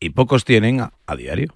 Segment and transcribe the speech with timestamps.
[0.00, 1.54] y pocos tienen a diario.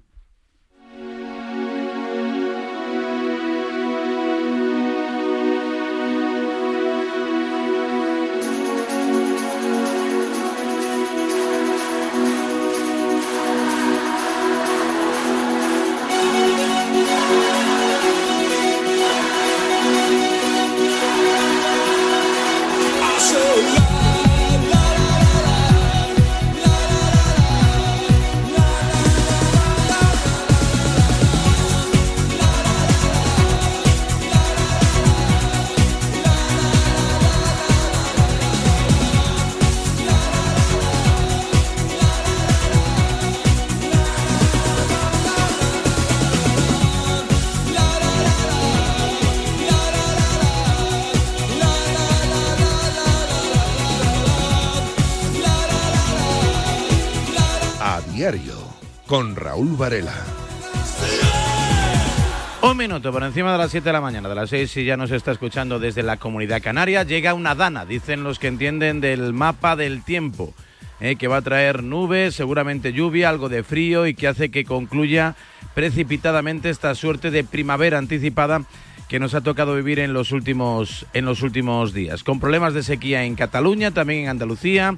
[62.60, 64.98] Un minuto por encima de las 7 de la mañana, de las 6 si ya
[64.98, 69.32] nos está escuchando desde la comunidad canaria, llega una dana, dicen los que entienden del
[69.32, 70.52] mapa del tiempo,
[71.00, 74.66] eh, que va a traer nubes, seguramente lluvia, algo de frío y que hace que
[74.66, 75.36] concluya
[75.74, 78.64] precipitadamente esta suerte de primavera anticipada
[79.08, 82.82] que nos ha tocado vivir en los últimos en los últimos días, con problemas de
[82.82, 84.94] sequía en Cataluña, también en Andalucía,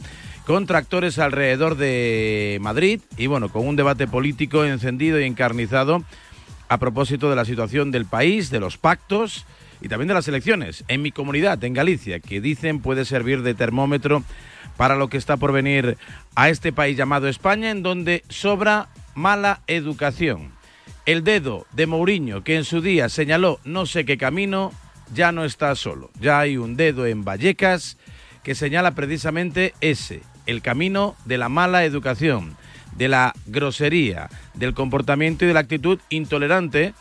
[0.51, 6.03] con tractores alrededor de Madrid y bueno, con un debate político encendido y encarnizado
[6.69, 9.47] a propósito de la situación del país, de los pactos
[9.81, 13.55] y también de las elecciones en mi comunidad, en Galicia, que dicen puede servir de
[13.55, 14.25] termómetro
[14.77, 15.97] para lo que está por venir
[16.35, 20.51] a este país llamado España, en donde sobra mala educación.
[21.07, 24.73] El dedo de Mourinho, que en su día señaló no sé qué camino,
[25.15, 26.11] ya no está solo.
[26.21, 27.99] Ya hay un dedo en Vallecas
[28.43, 32.57] que señala precisamente ese, el camino de la mala educación,
[32.97, 36.93] de la grosería, del comportamiento y de la actitud intolerante,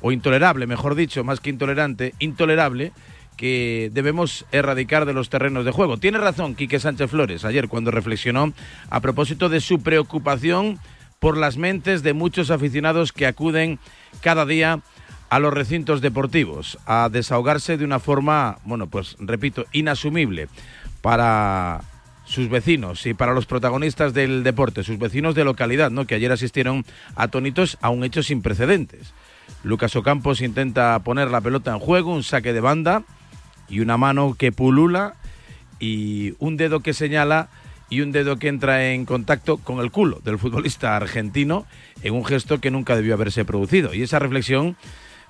[0.00, 2.92] o intolerable, mejor dicho, más que intolerante, intolerable,
[3.36, 5.96] que debemos erradicar de los terrenos de juego.
[5.96, 8.52] Tiene razón Quique Sánchez Flores ayer cuando reflexionó
[8.90, 10.78] a propósito de su preocupación
[11.18, 13.78] por las mentes de muchos aficionados que acuden
[14.20, 14.80] cada día
[15.30, 20.48] a los recintos deportivos a desahogarse de una forma, bueno, pues repito, inasumible
[21.00, 21.80] para
[22.24, 26.06] sus vecinos y para los protagonistas del deporte, sus vecinos de localidad, ¿no?
[26.06, 26.84] que ayer asistieron
[27.16, 29.12] atónitos a un hecho sin precedentes.
[29.64, 33.04] Lucas Ocampos intenta poner la pelota en juego, un saque de banda
[33.68, 35.14] y una mano que pulula
[35.78, 37.48] y un dedo que señala
[37.90, 41.66] y un dedo que entra en contacto con el culo del futbolista argentino
[42.02, 43.92] en un gesto que nunca debió haberse producido.
[43.92, 44.76] Y esa reflexión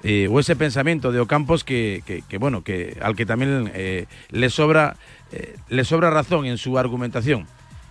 [0.05, 4.51] eh, o ese pensamiento de Ocampos que, que, bueno, que al que también eh, le
[4.51, 4.97] sobra
[5.33, 7.47] eh, le sobra razón en su argumentación.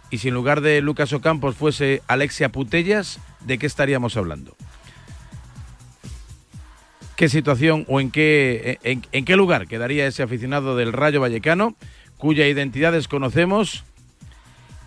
[0.09, 4.55] Y si en lugar de Lucas Ocampos fuese Alexia Putellas, ¿de qué estaríamos hablando?
[7.15, 11.75] ¿Qué situación o en qué, en qué lugar quedaría ese aficionado del Rayo Vallecano,
[12.17, 13.83] cuya identidad desconocemos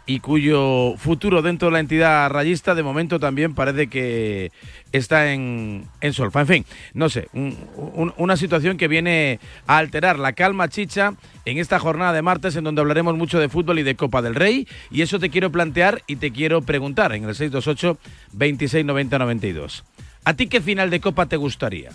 [0.07, 4.53] y cuyo futuro dentro de la entidad rayista de momento también parece que
[4.93, 6.43] está en, en solfa.
[6.43, 11.79] En fin, no sé, una situación que viene a alterar la calma chicha en esta
[11.79, 15.03] jornada de martes en donde hablaremos mucho de fútbol y de Copa del Rey y
[15.03, 17.99] eso te quiero plantear y te quiero preguntar en el 628
[18.33, 19.85] 2690 92.
[20.25, 21.91] ¿A ti qué final de Copa te gustaría?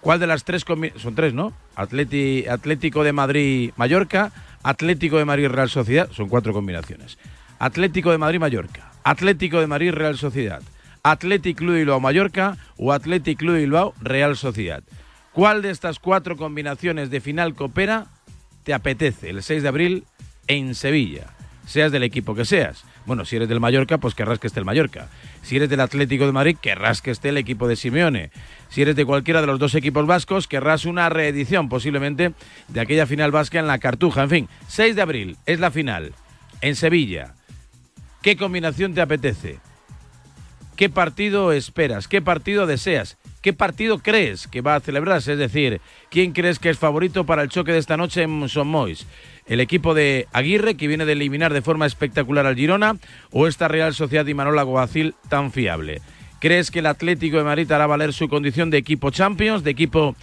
[0.00, 0.64] ¿Cuál de las tres
[0.96, 1.52] son tres, ¿no?
[1.76, 7.18] Atlético de Madrid Mallorca, Atlético de Madrid Real Sociedad, son cuatro combinaciones.
[7.58, 10.62] Atlético de Madrid Mallorca, Atlético de Madrid Real Sociedad,
[11.02, 14.82] Atlético Club Bilbao Mallorca o Atlético Club Bilbao Real Sociedad.
[15.32, 18.06] ¿Cuál de estas cuatro combinaciones de final coopera
[18.64, 20.04] te apetece el 6 de abril
[20.46, 21.26] en Sevilla?
[21.66, 22.84] Seas del equipo que seas.
[23.06, 25.08] Bueno, si eres del Mallorca, pues querrás que esté el Mallorca.
[25.42, 28.30] Si eres del Atlético de Madrid, querrás que esté el equipo de Simeone.
[28.68, 32.32] Si eres de cualquiera de los dos equipos vascos, querrás una reedición posiblemente
[32.68, 34.22] de aquella final vasca en la Cartuja.
[34.22, 36.14] En fin, 6 de abril es la final
[36.60, 37.34] en Sevilla.
[38.22, 39.58] ¿Qué combinación te apetece?
[40.76, 42.08] ¿Qué partido esperas?
[42.08, 43.18] ¿Qué partido deseas?
[43.42, 45.32] ¿Qué partido crees que va a celebrarse?
[45.32, 45.80] Es decir,
[46.10, 49.06] ¿quién crees que es favorito para el choque de esta noche en Son Mois?
[49.46, 52.96] El equipo de Aguirre, que viene de eliminar de forma espectacular al Girona,
[53.30, 56.00] o esta Real Sociedad y Manola Guacil tan fiable?
[56.40, 60.16] ¿Crees que el Atlético de Madrid hará valer su condición de equipo Champions, de equipo,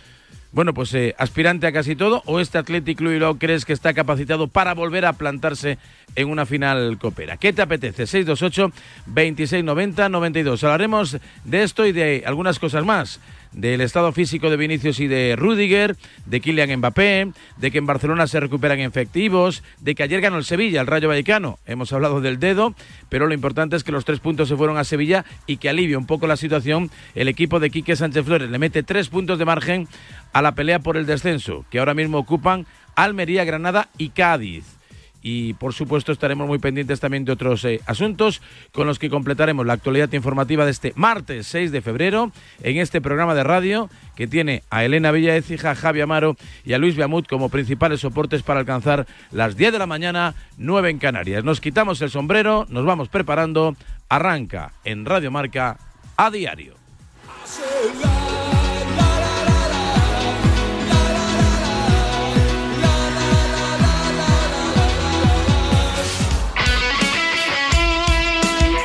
[0.52, 4.48] bueno, pues eh, aspirante a casi todo, o este Atlético Club crees que está capacitado
[4.48, 5.78] para volver a plantarse
[6.16, 7.38] en una final copera?
[7.38, 8.06] ¿Qué te apetece?
[8.06, 8.72] 628
[9.06, 10.64] 2690 92.
[10.64, 13.22] Hablaremos de esto y de algunas cosas más
[13.52, 18.28] del estado físico de Vinicius y de Rudiger, de Kylian Mbappé, de que en Barcelona
[18.28, 21.60] se recuperan efectivos, de que ayer ganó el Sevilla, el Rayo Vallecano.
[21.66, 22.76] Hemos hablado del dedo,
[23.10, 25.98] pero lo importante es que los tres puntos se fueron a Sevilla y que alivia
[25.98, 28.50] un poco la situación el equipo de Quique Sánchez Flores.
[28.50, 29.88] Le mete tres puntos de margen
[30.34, 34.79] a la pelea por el descenso, que ahora mismo ocupan Almería, Granada y Cádiz
[35.22, 39.66] y por supuesto estaremos muy pendientes también de otros eh, asuntos con los que completaremos
[39.66, 42.32] la actualidad informativa de este martes 6 de febrero
[42.64, 46.36] en este programa de radio que tiene a Elena Villaecija, a Javi Amaro
[46.66, 50.90] y a Luis Beamut como principales soportes para alcanzar las 10 de la mañana, 9
[50.90, 51.44] en Canarias.
[51.44, 53.76] Nos quitamos el sombrero, nos vamos preparando,
[54.10, 55.78] arranca en Radio Marca
[56.18, 56.76] a diario.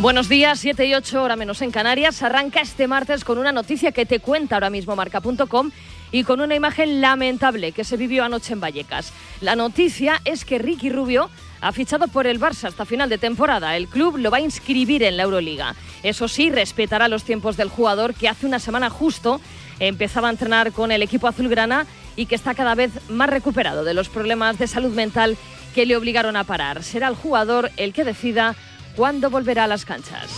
[0.00, 2.22] Buenos días, 7 y 8 hora menos en Canarias.
[2.22, 5.70] Arranca este martes con una noticia que te cuenta ahora mismo marca.com
[6.10, 9.12] y con una imagen lamentable que se vivió anoche en Vallecas.
[9.42, 11.28] La noticia es que Ricky Rubio
[11.60, 13.76] ha fichado por el Barça hasta final de temporada.
[13.76, 15.74] El club lo va a inscribir en la Euroliga.
[16.02, 19.38] Eso sí, respetará los tiempos del jugador que hace una semana justo
[19.80, 21.86] empezaba a entrenar con el equipo azulgrana
[22.16, 25.36] y que está cada vez más recuperado de los problemas de salud mental
[25.74, 26.84] que le obligaron a parar.
[26.84, 28.56] Será el jugador el que decida
[29.00, 30.30] cuándo volverá a las canchas.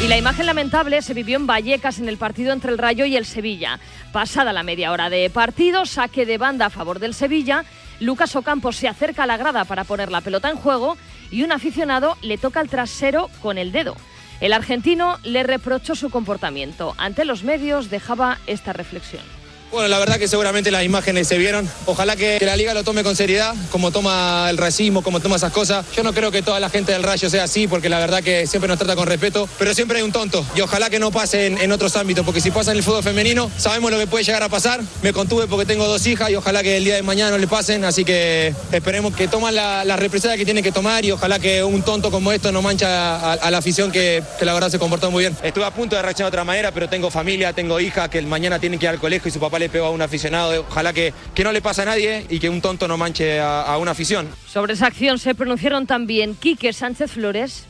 [0.00, 3.16] Y la imagen lamentable se vivió en Vallecas en el partido entre el Rayo y
[3.16, 3.80] el Sevilla.
[4.12, 7.64] Pasada la media hora de partido, saque de banda a favor del Sevilla,
[7.98, 10.96] Lucas Ocampo se acerca a la grada para poner la pelota en juego
[11.32, 13.96] y un aficionado le toca el trasero con el dedo.
[14.40, 16.94] El argentino le reprochó su comportamiento.
[16.98, 19.35] Ante los medios dejaba esta reflexión.
[19.76, 21.68] Bueno, la verdad que seguramente las imágenes se vieron.
[21.84, 25.52] Ojalá que, la liga lo tome con seriedad, como toma el racismo, como toma esas
[25.52, 25.84] cosas.
[25.94, 28.46] Yo no creo que toda la gente del Rayo sea así, porque la verdad que
[28.46, 30.46] siempre nos trata con respeto, pero siempre hay un tonto.
[30.54, 33.50] Y ojalá que no pase en, otros ámbitos, porque si pasa en el fútbol femenino,
[33.58, 34.80] sabemos lo que puede llegar a pasar.
[35.02, 37.46] Me contuve porque tengo dos hijas y ojalá que el día de mañana no le
[37.46, 41.38] pasen, así que esperemos que toman la, la represalia que tienen que tomar y ojalá
[41.38, 44.78] que un tonto como esto no mancha a, la afición que, que, la verdad se
[44.78, 45.36] comportó muy bien.
[45.42, 48.58] Estuve a punto de reaccionar de otra manera, pero tengo familia, tengo hija que mañana
[48.58, 50.64] tienen que ir al colegio y su papá le pegó a un aficionado.
[50.68, 53.76] Ojalá que, que no le pase a nadie y que un tonto no manche a,
[53.78, 54.28] una afición.
[54.46, 57.66] Sobre esa acción se pronunciaron también Quique Sánchez Flores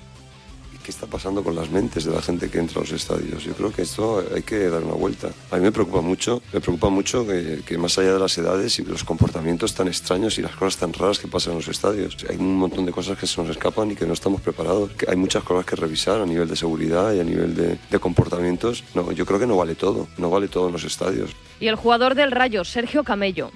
[0.86, 3.42] qué está pasando con las mentes de la gente que entra a los estadios.
[3.42, 5.30] Yo creo que esto hay que dar una vuelta.
[5.50, 8.84] A mí me preocupa mucho, me preocupa mucho que, más allá de las edades y
[8.84, 12.36] los comportamientos tan extraños y las cosas tan raras que pasan en los estadios, hay
[12.36, 14.92] un montón de cosas que se nos escapan y que no estamos preparados.
[15.08, 18.84] Hay muchas cosas que revisar a nivel de seguridad y a nivel de, de comportamientos.
[18.94, 21.32] No, yo creo que no vale todo, no vale todo en los estadios.
[21.58, 23.50] Y el jugador del Rayo, Sergio Camello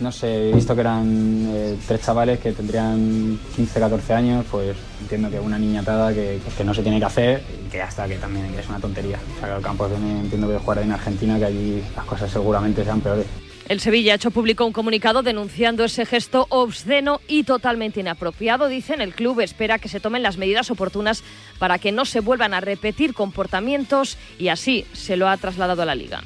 [0.00, 4.76] no sé, he visto que eran eh, tres chavales que tendrían 15, 14 años, pues
[5.00, 8.16] entiendo que una niñatada que, que no se tiene que hacer y que hasta que
[8.16, 9.18] también es una tontería.
[9.36, 13.00] O sea, el campo entiendo que jugar en Argentina, que allí las cosas seguramente sean
[13.00, 13.26] peores.
[13.68, 18.66] El Sevilla ha hecho público un comunicado denunciando ese gesto obsceno y totalmente inapropiado.
[18.66, 21.22] Dicen el club espera que se tomen las medidas oportunas
[21.58, 25.84] para que no se vuelvan a repetir comportamientos y así se lo ha trasladado a
[25.84, 26.22] la liga.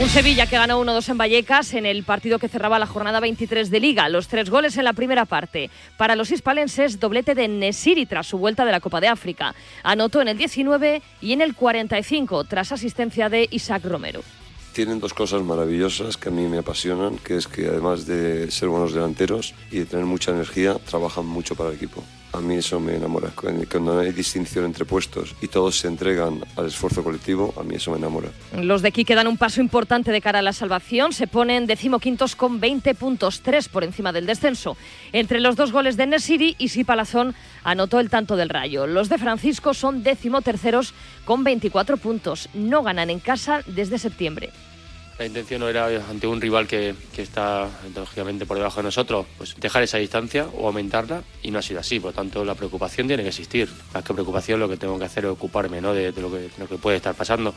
[0.00, 3.68] Un Sevilla que ganó 1-2 en Vallecas en el partido que cerraba la jornada 23
[3.68, 4.08] de Liga.
[4.08, 5.70] Los tres goles en la primera parte.
[5.96, 9.56] Para los hispalenses, doblete de Nesiri tras su vuelta de la Copa de África.
[9.82, 14.22] Anotó en el 19 y en el 45 tras asistencia de Isaac Romero
[14.74, 18.68] tienen dos cosas maravillosas que a mí me apasionan, que es que además de ser
[18.68, 22.04] buenos delanteros y de tener mucha energía, trabajan mucho para el equipo.
[22.32, 23.30] A mí eso me enamora.
[23.34, 27.76] Cuando no hay distinción entre puestos y todos se entregan al esfuerzo colectivo, a mí
[27.76, 28.28] eso me enamora.
[28.54, 31.12] Los de aquí quedan un paso importante de cara a la salvación.
[31.12, 34.76] Se ponen decimoquintos con 20 puntos, 3 por encima del descenso.
[35.12, 38.86] Entre los dos goles de Nesiri, y Palazón anotó el tanto del Rayo.
[38.86, 40.94] Los de Francisco son decimoterceros
[41.24, 42.48] con 24 puntos.
[42.54, 44.50] No ganan en casa desde septiembre.
[45.18, 49.26] La intención no era ante un rival que, que está lógicamente por debajo de nosotros,
[49.36, 51.98] pues dejar esa distancia o aumentarla y no ha sido así.
[51.98, 53.68] Por lo tanto, la preocupación tiene que existir.
[53.92, 55.92] Más que preocupación, lo que tengo que hacer es ocuparme ¿no?
[55.92, 57.52] de, lo que puede estar pasando.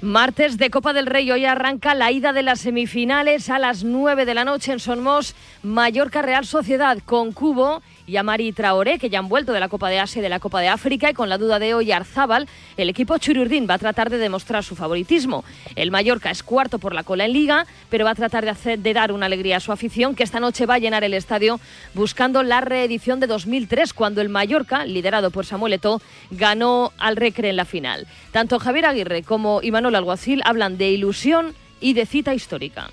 [0.00, 4.24] Martes de Copa del Rey, hoy arranca la ida de las semifinales a las 9
[4.24, 9.18] de la noche en Sonmos, Mallorca Real Sociedad con Cubo y Amari Traoré, que ya
[9.18, 11.28] han vuelto de la Copa de Asia y de la Copa de África, y con
[11.28, 15.44] la duda de hoy Arzábal, el equipo Chururdín va a tratar de demostrar su favoritismo.
[15.74, 18.78] El Mallorca es cuarto por la cola en Liga, pero va a tratar de, hacer,
[18.78, 21.60] de dar una alegría a su afición, que esta noche va a llenar el estadio
[21.94, 27.50] buscando la reedición de 2003, cuando el Mallorca, liderado por Samuel Eto'o, ganó al Recre
[27.50, 28.06] en la final.
[28.30, 32.90] Tanto Javier Aguirre como Imanol Alguacil hablan de ilusión y de cita histórica.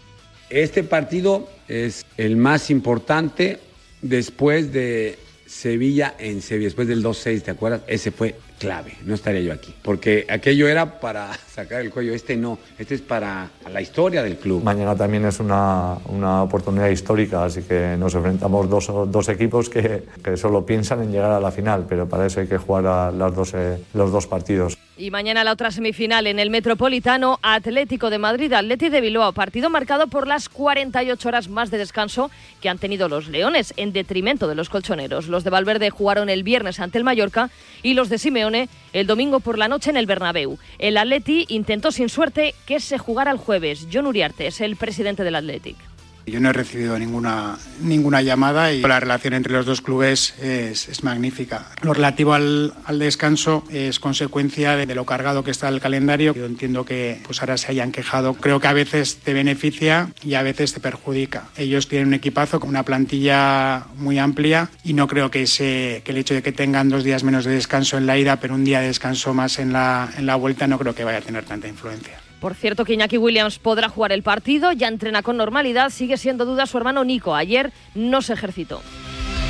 [0.50, 3.60] Este partido es el más importante
[4.04, 5.18] después de
[5.48, 7.82] Sevilla en Sevilla, después del 2-6, ¿te acuerdas?
[7.88, 9.74] Ese fue clave, no estaría yo aquí.
[9.82, 14.38] Porque aquello era para sacar el cuello, este no, este es para la historia del
[14.38, 14.64] club.
[14.64, 20.04] Mañana también es una, una oportunidad histórica, así que nos enfrentamos dos, dos equipos que,
[20.24, 23.12] que, solo piensan en llegar a la final, pero para eso hay que jugar a
[23.12, 24.78] las dos, eh, los dos partidos.
[24.96, 29.72] Y mañana la otra semifinal en el Metropolitano Atlético de Madrid, Atleti de Bilbao, partido
[29.72, 32.30] marcado por las 48 horas más de descanso
[32.62, 35.30] que han tenido los Leones, en detrimento de los colchoneros.
[35.30, 37.50] Los de Valverde jugaron el viernes ante el Mallorca
[37.82, 40.58] y los de Simeone el domingo por la noche en el Bernabéu.
[40.80, 43.88] El Atleti intentó sin suerte que se jugara el jueves.
[43.92, 45.93] John Uriarte es el presidente del Athletic.
[46.26, 51.04] Yo no he recibido ninguna, ninguna llamada y la relación entre los dos clubes es,
[51.04, 51.68] magnífica.
[51.82, 56.34] Lo relativo al, descanso es consecuencia de, de, lo cargado que está el calendario.
[56.34, 58.36] Yo entiendo que pues ahora se hayan quejado.
[58.36, 61.50] Creo que a veces te beneficia y a veces te perjudica.
[61.58, 66.12] Ellos tienen un equipazo con una plantilla muy amplia y no creo que, ese, que
[66.12, 68.64] el hecho de que tengan dos días menos de descanso en la ida, pero un
[68.64, 71.44] día de descanso más en la, en la vuelta, no creo que vaya a tener
[71.44, 72.23] tanta influencia.
[72.44, 76.44] Por cierto, que Iñaki Williams podrá jugar el partido, ya entrena con normalidad, sigue siendo
[76.44, 77.36] duda su hermano Nico.
[77.36, 78.82] Ayer no se ejercitó.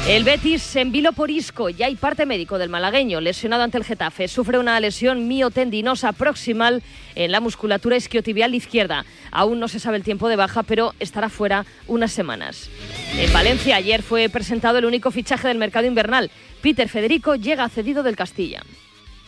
[0.08, 3.84] El Betis se enviló por Isco, ya hay parte médico del malagueño, lesionado ante el
[3.84, 4.28] Getafe.
[4.28, 6.84] Sufre una lesión miotendinosa proximal
[7.16, 9.06] en la musculatura isquiotibial izquierda.
[9.32, 12.70] Aún no se sabe el tiempo de baja, pero estará fuera unas semanas.
[13.18, 16.30] En Valencia ayer fue presentado el único fichaje del mercado invernal.
[16.62, 18.62] Peter Federico llega cedido del Castilla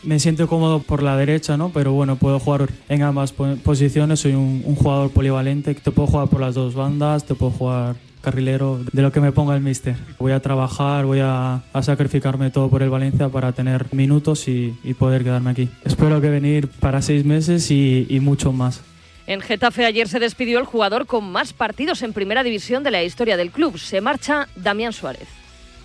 [0.06, 1.70] me siento cómodo por la derecha, ¿no?
[1.70, 4.20] Pero bueno, puedo jugar en ambas posiciones.
[4.20, 5.74] Soy un, jugador polivalente.
[5.74, 9.32] Te puedo jugar por las dos bandas, te puedo jugar carrilero, de lo que me
[9.32, 9.96] ponga el míster.
[10.18, 14.94] Voy a trabajar, voy a, sacrificarme todo por el Valencia para tener minutos y, y,
[14.94, 15.68] poder quedarme aquí.
[15.84, 18.82] Espero que venir para seis meses y, y mucho más.
[19.28, 23.02] En Getafe ayer se despidió el jugador con más partidos en primera división de la
[23.02, 23.78] historia del club.
[23.78, 25.28] Se marcha Damián Suárez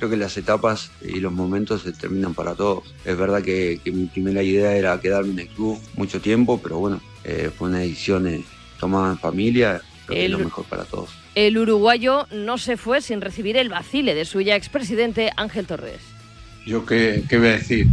[0.02, 2.92] creo que las etapas y los momentos se terminan para todos.
[3.06, 6.80] Es verdad que, que mi primera idea era quedarme en el club mucho tiempo, pero
[6.80, 8.44] bueno, eh, fue una decisión eh,
[8.80, 11.12] tomada en familia, creo que es lo mejor para todos.
[11.36, 16.02] El uruguayo no se fue sin recibir el vacile de su ya expresidente Ángel Torres.
[16.66, 17.86] Yo qué, qué voy a decir,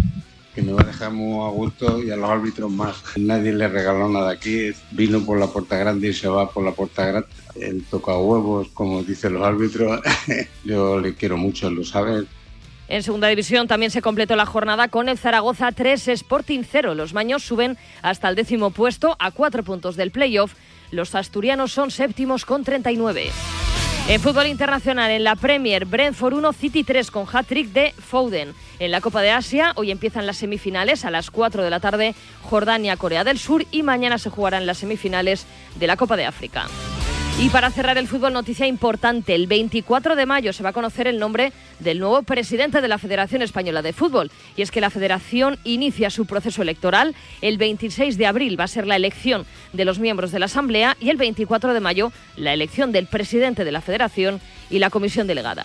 [0.58, 2.96] que me a dejar muy a gusto y a los árbitros más.
[3.16, 6.72] Nadie le regaló nada aquí, vino por la puerta grande y se va por la
[6.72, 7.28] puerta grande.
[7.54, 10.00] El toca huevos, como dicen los árbitros.
[10.64, 12.26] Yo le quiero mucho, lo saben.
[12.88, 16.96] En segunda división también se completó la jornada con el Zaragoza 3 Sporting 0.
[16.96, 20.54] Los maños suben hasta el décimo puesto a cuatro puntos del playoff.
[20.90, 23.30] Los asturianos son séptimos con 39.
[24.08, 28.54] En fútbol internacional, en la Premier, Brentford 1, City 3 con hat-trick de Foden.
[28.78, 32.14] En la Copa de Asia, hoy empiezan las semifinales a las 4 de la tarde,
[32.42, 35.44] Jordania, Corea del Sur y mañana se jugarán las semifinales
[35.78, 36.68] de la Copa de África.
[37.40, 39.32] Y para cerrar el fútbol, noticia importante.
[39.32, 42.98] El 24 de mayo se va a conocer el nombre del nuevo presidente de la
[42.98, 44.32] Federación Española de Fútbol.
[44.56, 47.14] Y es que la federación inicia su proceso electoral.
[47.40, 50.96] El 26 de abril va a ser la elección de los miembros de la Asamblea
[50.98, 55.28] y el 24 de mayo la elección del presidente de la federación y la comisión
[55.28, 55.64] delegada.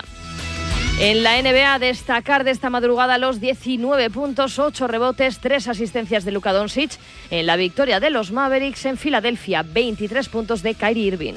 [1.00, 6.30] En la NBA, destacar de esta madrugada los 19 puntos, 8 rebotes, 3 asistencias de
[6.30, 6.92] Luka Doncic
[7.30, 11.34] en la victoria de los Mavericks en Filadelfia, 23 puntos de Kyrie Irving.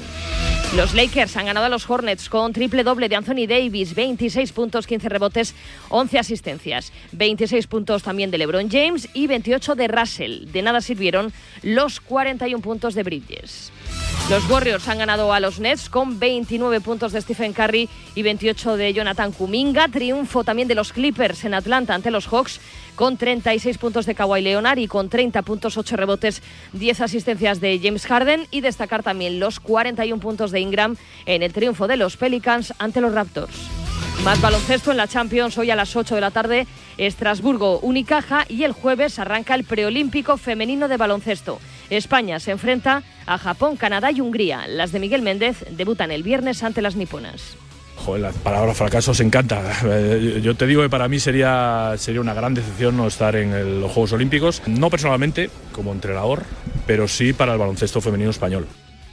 [0.76, 4.86] Los Lakers han ganado a los Hornets con triple doble de Anthony Davis, 26 puntos,
[4.86, 5.54] 15 rebotes,
[5.88, 10.52] 11 asistencias, 26 puntos también de LeBron James y 28 de Russell.
[10.52, 13.72] De nada sirvieron los 41 puntos de Bridges.
[14.30, 18.76] Los Warriors han ganado a los Nets con 29 puntos de Stephen Curry y 28
[18.76, 19.88] de Jonathan Kuminga.
[19.88, 22.60] Triunfo también de los Clippers en Atlanta ante los Hawks
[22.94, 26.42] con 36 puntos de Kawhi Leonard y con 30 puntos, 8 rebotes,
[26.74, 31.52] 10 asistencias de James Harden y destacar también los 41 puntos de Ingram en el
[31.52, 33.56] triunfo de los Pelicans ante los Raptors.
[34.24, 36.66] Más baloncesto en la Champions hoy a las 8 de la tarde,
[36.98, 41.60] Estrasburgo, Unicaja y el jueves arranca el preolímpico femenino de baloncesto.
[41.90, 44.66] España se enfrenta a Japón, Canadá y Hungría.
[44.68, 47.56] Las de Miguel Méndez debutan el viernes ante las niponas.
[47.96, 49.60] Joder, la palabra fracaso se encanta.
[49.84, 53.52] Eh, Yo te digo que para mí sería, sería una gran decepción no estar en
[53.52, 56.44] el- los Juegos Olímpicos, no personalmente como entrenador,
[56.86, 58.66] pero sí para el baloncesto femenino español.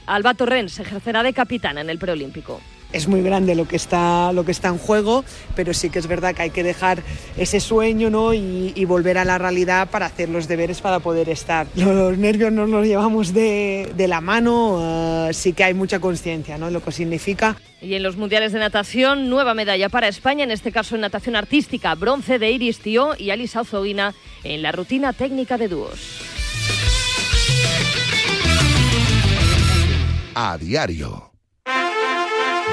[0.06, 2.60] Alba Torrens ejercerá de capitana en el preolímpico.
[2.96, 5.22] Es muy grande lo que está lo que está en juego,
[5.54, 7.02] pero sí que es verdad que hay que dejar
[7.36, 8.32] ese sueño ¿no?
[8.32, 11.66] y, y volver a la realidad para hacer los deberes para poder estar.
[11.76, 16.56] Los nervios nos los llevamos de, de la mano, eh, sí que hay mucha conciencia
[16.56, 16.70] ¿no?
[16.70, 17.56] lo que significa.
[17.82, 21.36] Y en los mundiales de natación, nueva medalla para España, en este caso en natación
[21.36, 26.00] artística, bronce de Iris Tío y Alisa Ozoguina en la rutina técnica de dúos.
[30.34, 31.35] A diario.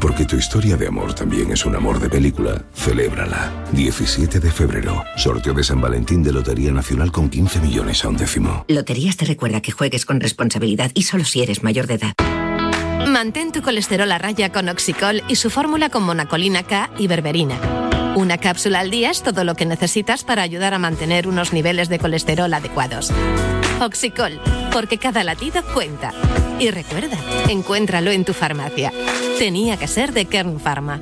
[0.00, 2.62] Porque tu historia de amor también es un amor de película.
[2.74, 3.52] Celébrala.
[3.72, 5.04] 17 de febrero.
[5.16, 8.64] Sorteo de San Valentín de Lotería Nacional con 15 millones a un décimo.
[8.68, 12.14] Loterías te recuerda que juegues con responsabilidad y solo si eres mayor de edad.
[13.06, 17.58] Mantén tu colesterol a raya con Oxicol y su fórmula con monacolina K y berberina.
[18.16, 21.88] Una cápsula al día es todo lo que necesitas para ayudar a mantener unos niveles
[21.88, 23.12] de colesterol adecuados.
[23.80, 24.40] Oxicol,
[24.72, 26.12] porque cada latido cuenta.
[26.58, 27.18] Y recuerda,
[27.48, 28.92] encuéntralo en tu farmacia.
[29.38, 31.00] Tenía que ser de Kern Pharma.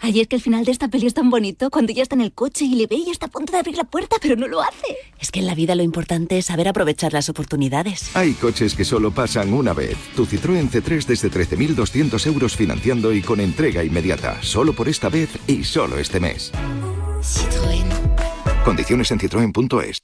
[0.00, 2.32] Ayer que el final de esta peli es tan bonito, cuando ya está en el
[2.32, 4.60] coche y le ve y está a punto de abrir la puerta, pero no lo
[4.60, 4.96] hace.
[5.18, 8.14] Es que en la vida lo importante es saber aprovechar las oportunidades.
[8.14, 9.96] Hay coches que solo pasan una vez.
[10.14, 14.42] Tu Citroën C3 desde 13.200 euros financiando y con entrega inmediata.
[14.42, 16.52] Solo por esta vez y solo este mes.
[17.22, 17.86] Citroën.
[18.64, 20.02] Condiciones en citroen.es.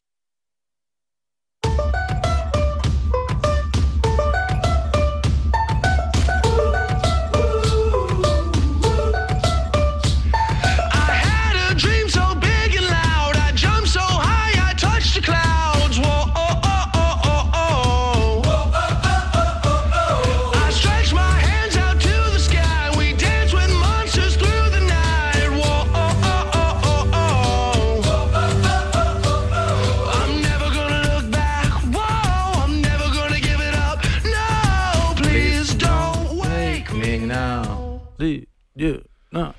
[39.30, 39.54] no.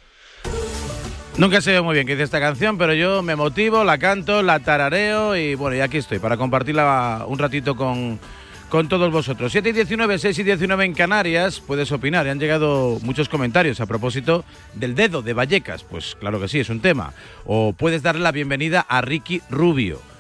[1.36, 4.60] Nunca sé muy bien qué dice esta canción, pero yo me motivo, la canto, la
[4.60, 8.20] tarareo y bueno, y aquí estoy para compartirla un ratito con,
[8.70, 9.52] con todos vosotros.
[9.52, 12.28] 7 y 19, 6 y 19 en Canarias, puedes opinar.
[12.28, 14.46] Han llegado muchos comentarios a propósito
[14.76, 15.84] del dedo de Vallecas.
[15.84, 17.14] Pues claro que sí, es un tema.
[17.46, 20.13] O puedes darle la bienvenida a Ricky Rubio.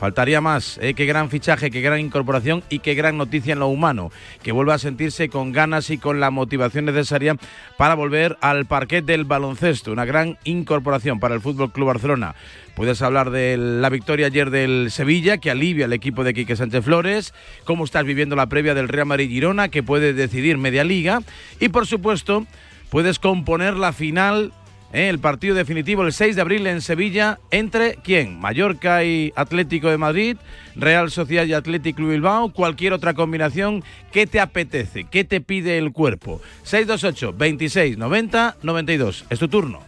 [0.00, 0.94] Faltaría más, ¿eh?
[0.94, 4.10] qué gran fichaje, qué gran incorporación y qué gran noticia en lo humano.
[4.42, 7.36] Que vuelva a sentirse con ganas y con la motivación necesaria
[7.76, 9.92] para volver al parquet del baloncesto.
[9.92, 12.34] Una gran incorporación para el Fútbol Club Barcelona.
[12.74, 16.82] Puedes hablar de la victoria ayer del Sevilla, que alivia al equipo de Quique Sánchez
[16.82, 17.34] Flores.
[17.64, 21.20] Cómo estás viviendo la previa del Real Madrid Girona, que puede decidir media liga.
[21.60, 22.46] Y por supuesto,
[22.88, 24.54] puedes componer la final
[24.92, 25.08] ¿eh?
[25.08, 28.38] el partido definitivo el 6 de abril en Sevilla entre quién?
[28.38, 30.36] Mallorca y Atlético de Madrid,
[30.76, 35.92] Real Sociedad y Atlético Bilbao, cualquier otra combinación que te apetece, que te pide el
[35.92, 36.40] cuerpo.
[36.64, 39.24] 628 26 90 92.
[39.30, 39.82] Es tu turno.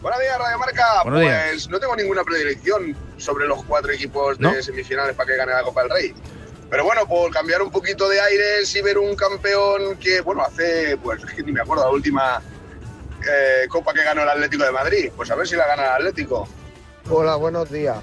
[0.00, 1.02] Buenos días, Radio Marca.
[1.04, 1.44] Buenos días.
[1.48, 4.62] pues no tengo ninguna predilección sobre los cuatro equipos de ¿No?
[4.62, 6.14] semifinales para que gane la Copa del Rey.
[6.68, 10.96] Pero bueno, por cambiar un poquito de aires y ver un campeón que, bueno, hace,
[11.02, 12.42] pues es que ni me acuerdo, la última
[13.28, 15.10] eh, Copa que ganó el Atlético de Madrid.
[15.16, 16.48] Pues a ver si la gana el Atlético.
[17.10, 17.98] Hola, buenos días.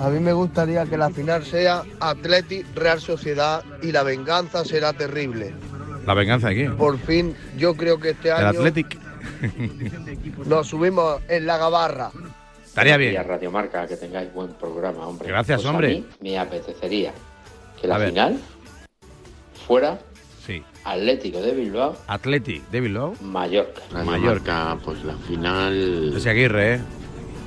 [0.00, 4.92] A mí me gustaría que la final sea Atleti Real Sociedad y la venganza será
[4.92, 5.54] terrible.
[6.06, 6.64] La venganza aquí.
[6.68, 8.98] Por fin, yo creo que este El año Athletic.
[10.46, 12.10] nos subimos en la gabarra.
[12.64, 13.26] Estaría bien.
[13.26, 15.28] Radio Marca, que tengáis buen programa, hombre.
[15.28, 15.88] Gracias, Pues a hombre.
[15.88, 17.12] mí me apetecería
[17.80, 18.40] que la final
[19.66, 19.98] fuera
[20.44, 20.62] Sí.
[20.84, 23.14] Atlético de Bilbao, Athletic de Bilbao.
[23.22, 23.80] Mallorca.
[23.92, 26.10] Radio Mallorca, pues la final.
[26.12, 26.80] José Aguirre, ¿eh?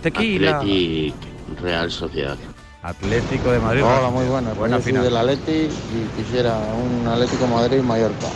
[0.01, 0.57] Tequila.
[0.57, 1.13] Athletic
[1.61, 2.37] Real Sociedad.
[2.81, 3.83] Atlético de Madrid.
[3.83, 4.25] Hola, muy.
[4.25, 5.03] Buena Yo soy final.
[5.03, 8.27] del Atleti y quisiera un Atlético Madrid-Mallorca.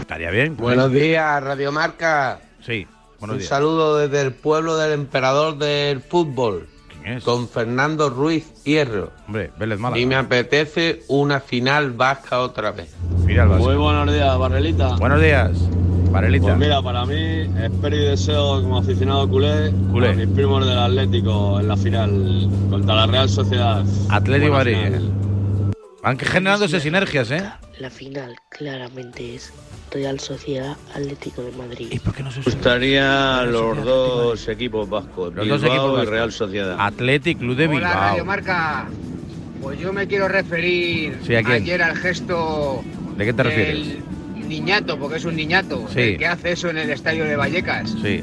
[0.00, 0.56] Estaría bien.
[0.56, 2.40] Buenos días, Radio Marca.
[2.60, 2.86] Sí,
[3.18, 3.48] buenos Un días.
[3.48, 6.68] saludo desde el pueblo del emperador del fútbol.
[7.24, 9.10] Con Fernando Ruiz Hierro.
[9.26, 10.00] Hombre, Vélez Málaga.
[10.00, 12.94] Y me apetece una final vasca otra vez.
[13.24, 13.64] Mira el Vasco.
[13.64, 14.96] Muy buenos días, Barrelita.
[14.96, 15.50] Buenos días,
[16.10, 16.46] Varelita.
[16.46, 17.14] Pues mira, para mí,
[17.62, 20.10] espero y deseo como aficionado culé, Culé.
[20.10, 23.84] a mis primos del Atlético en la final contra la Real Sociedad.
[24.08, 24.76] Atlético Madrid.
[24.84, 25.12] final.
[26.02, 27.44] Van que generándose sinergias, ¿eh?
[27.78, 29.52] La final claramente es
[29.92, 31.88] Real Sociedad Atlético de Madrid.
[31.90, 35.88] ¿Y por qué no se Me gustaría los dos equipos vascos, Los Bilbao dos equipos
[35.88, 36.08] y vascos.
[36.08, 36.76] Real Sociedad.
[36.78, 37.92] Athletic Club de Hola, Bilbao.
[38.10, 38.88] Radio Marca.
[39.60, 41.62] Pues yo me quiero referir Sí, ¿a quién?
[41.62, 42.82] ayer al gesto
[43.16, 43.86] ¿De qué te del refieres?
[44.48, 46.00] niñato, porque es un niñato, Sí.
[46.00, 47.94] el que hace eso en el estadio de Vallecas.
[48.02, 48.22] Sí.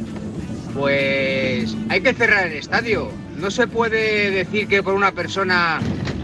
[0.73, 3.09] Pues hay que cerrar el estadio.
[3.37, 5.79] No se puede decir que por una persona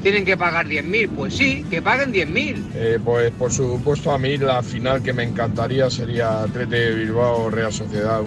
[0.06, 1.10] tienen que pagar 10.000.
[1.16, 2.64] Pues sí, que paguen 10.000.
[2.76, 7.74] Eh, pues por supuesto a mí la final que me encantaría sería Atlete Bilbao Real
[7.74, 8.22] Sociedad.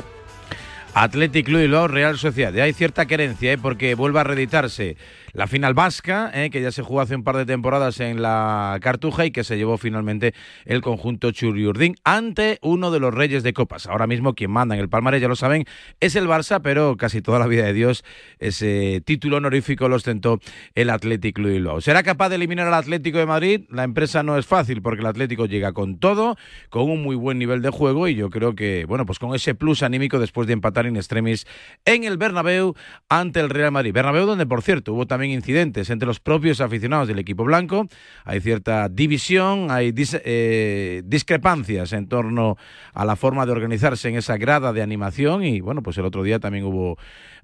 [0.94, 2.52] Athletic Club de Bilbao, Real Sociedad.
[2.58, 3.58] Hay cierta querencia, ¿eh?
[3.58, 4.96] porque vuelve a reeditarse
[5.32, 6.50] la final vasca, ¿eh?
[6.50, 9.56] que ya se jugó hace un par de temporadas en la Cartuja y que se
[9.56, 13.86] llevó finalmente el conjunto Churiurdín ante uno de los reyes de copas.
[13.86, 15.64] Ahora mismo quien manda en el palmarés, ya lo saben,
[16.00, 18.04] es el Barça, pero casi toda la vida de Dios
[18.38, 20.40] ese título honorífico lo ostentó
[20.74, 21.80] el Athletic Club de Bilbao.
[21.80, 23.62] ¿Será capaz de eliminar al Atlético de Madrid?
[23.70, 26.36] La empresa no es fácil porque el Atlético llega con todo,
[26.70, 29.54] con un muy buen nivel de juego y yo creo que, bueno, pues con ese
[29.54, 31.46] plus anímico después de empatar in extremis
[31.84, 32.74] en el Bernabéu
[33.08, 33.92] ante el Real Madrid.
[33.92, 37.88] Bernabéu donde, por cierto, hubo también incidentes entre los propios aficionados del equipo blanco.
[38.24, 42.56] Hay cierta división, hay dis- eh, discrepancias en torno
[42.94, 46.22] a la forma de organizarse en esa grada de animación y, bueno, pues el otro
[46.22, 46.98] día también hubo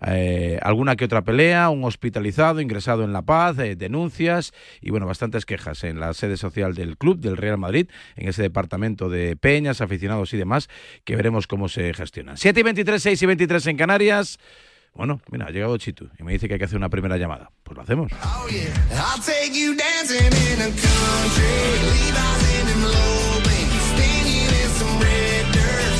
[0.07, 5.07] eh, alguna que otra pelea, un hospitalizado, ingresado en La Paz, eh, denuncias y, bueno,
[5.07, 9.37] bastantes quejas en la sede social del club, del Real Madrid, en ese departamento de
[9.37, 10.69] peñas, aficionados y demás,
[11.05, 12.37] que veremos cómo se gestionan.
[12.37, 14.39] 7 y 23, 6 y 23 en Canarias.
[14.95, 17.51] Bueno, mira, ha llegado Chitu y me dice que hay que hacer una primera llamada.
[17.65, 18.13] Pues lo hacemos.
[18.13, 21.75] I'll take you dancing in a country,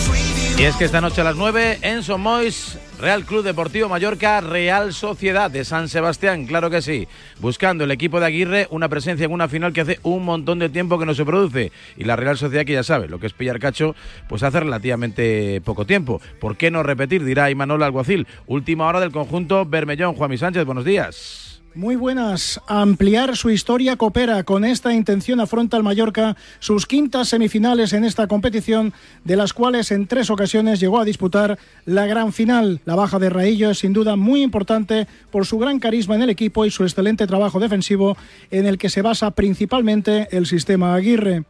[0.05, 4.41] sweet Y es que esta noche a las 9 en Somois, Real Club Deportivo Mallorca,
[4.41, 7.09] Real Sociedad de San Sebastián, claro que sí.
[7.41, 10.69] Buscando el equipo de Aguirre una presencia en una final que hace un montón de
[10.69, 11.73] tiempo que no se produce.
[11.97, 13.95] Y la Real Sociedad que ya sabe, lo que es pillar cacho,
[14.29, 16.21] pues hace relativamente poco tiempo.
[16.41, 17.25] ¿Por qué no repetir?
[17.25, 18.27] Dirá Imanol Alguacil.
[18.47, 20.15] Última hora del conjunto Bermellón.
[20.15, 21.44] Juanmi Sánchez, buenos días.
[21.77, 22.61] Muy buenas.
[22.69, 24.45] Ampliar su historia coopera.
[24.45, 28.93] Con esta intención afronta el Mallorca sus quintas semifinales en esta competición,
[29.25, 32.81] de las cuales en tres ocasiones llegó a disputar la gran final.
[32.85, 36.31] La baja de Raillo es sin duda muy importante por su gran carisma en el
[36.31, 38.17] equipo y su excelente trabajo defensivo
[38.53, 41.43] en el que se basa principalmente el sistema Aguirre.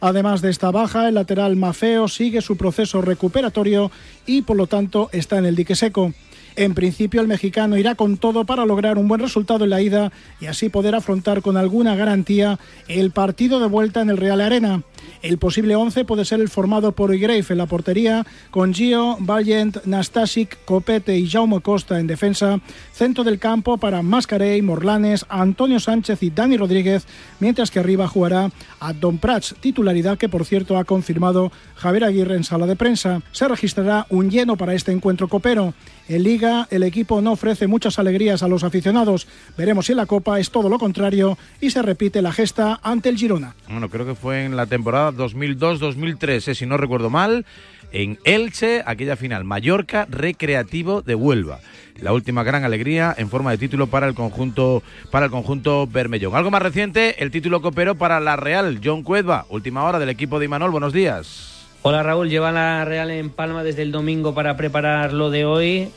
[0.00, 3.90] Además de esta baja, el lateral Mafeo sigue su proceso recuperatorio
[4.24, 6.14] y por lo tanto está en el dique seco.
[6.56, 10.10] En principio, el mexicano irá con todo para lograr un buen resultado en la ida
[10.40, 14.82] y así poder afrontar con alguna garantía el partido de vuelta en el Real Arena.
[15.20, 19.84] El posible 11 puede ser el formado por Igrave en la portería, con Gio, Valiant,
[19.84, 22.58] Nastasic, Copete y Jaume Costa en defensa,
[22.92, 27.06] centro del campo para Mascarey, Morlanes, Antonio Sánchez y Dani Rodríguez,
[27.38, 32.36] mientras que arriba jugará a Don Prats, titularidad que por cierto ha confirmado Javier Aguirre
[32.36, 33.20] en sala de prensa.
[33.32, 35.74] Se registrará un lleno para este encuentro copero.
[36.08, 39.26] En Liga, el equipo no ofrece muchas alegrías a los aficionados.
[39.56, 43.08] Veremos si en la Copa es todo lo contrario y se repite la gesta ante
[43.08, 43.54] el Girona.
[43.68, 47.44] Bueno, creo que fue en la temporada 2002-2003, eh, si no recuerdo mal,
[47.90, 51.60] en Elche, aquella final, Mallorca Recreativo de Huelva.
[52.00, 56.36] La última gran alegría en forma de título para el conjunto para el conjunto Bermellón.
[56.36, 60.38] Algo más reciente, el título copero para la Real, John Cuedva, última hora del equipo
[60.38, 60.70] de Imanol.
[60.70, 61.55] Buenos días.
[61.88, 65.92] Hola Raúl, lleva la Real en Palma desde el domingo para preparar lo de hoy.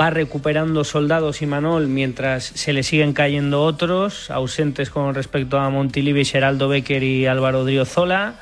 [0.00, 5.68] Va recuperando soldados y Manol mientras se le siguen cayendo otros, ausentes con respecto a
[5.68, 8.36] Montilivi, Geraldo Becker y Álvaro Driozola.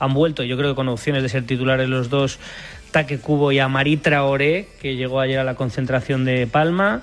[0.00, 2.40] Han vuelto, yo creo que con opciones de ser titulares los dos,
[2.90, 7.02] Taque Cubo y Amari Traoré, que llegó ayer a la concentración de Palma.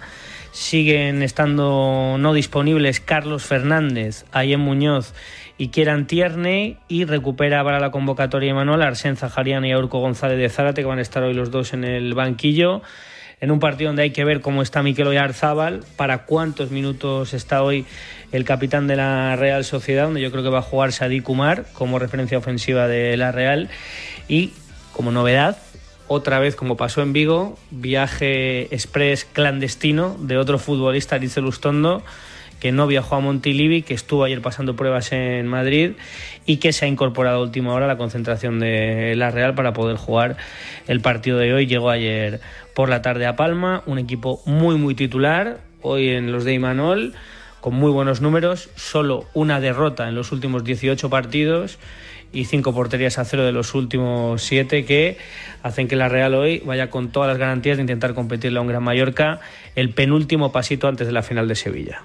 [0.51, 5.13] Siguen estando no disponibles Carlos Fernández, Ayem Muñoz
[5.57, 10.49] y Kieran Tierney y recupera para la convocatoria Manuel Arsen Zaharian y Aurco González de
[10.49, 12.81] Zárate que van a estar hoy los dos en el banquillo.
[13.39, 17.61] En un partido donde hay que ver cómo está Mikel Oyarzábal, para cuántos minutos está
[17.61, 17.85] hoy
[18.31, 21.65] el capitán de la Real Sociedad, donde yo creo que va a jugar Sadik Kumar
[21.73, 23.69] como referencia ofensiva de la Real.
[24.27, 24.53] Y
[24.91, 25.57] como novedad
[26.07, 32.03] otra vez, como pasó en Vigo, viaje express clandestino de otro futbolista, Aritzel Lustondo,
[32.59, 35.91] que no viajó a Montilivi, que estuvo ayer pasando pruebas en Madrid
[36.45, 39.73] y que se ha incorporado a última hora a la concentración de la Real para
[39.73, 40.37] poder jugar
[40.87, 41.67] el partido de hoy.
[41.67, 42.39] Llegó ayer
[42.73, 47.13] por la tarde a Palma, un equipo muy muy titular, hoy en los de Imanol,
[47.61, 51.79] con muy buenos números, solo una derrota en los últimos 18 partidos
[52.33, 55.17] y cinco porterías a cero de los últimos siete que
[55.63, 58.67] hacen que la Real hoy vaya con todas las garantías de intentar competirle a un
[58.67, 59.39] Gran Mallorca
[59.75, 62.01] el penúltimo pasito antes de la final de Sevilla.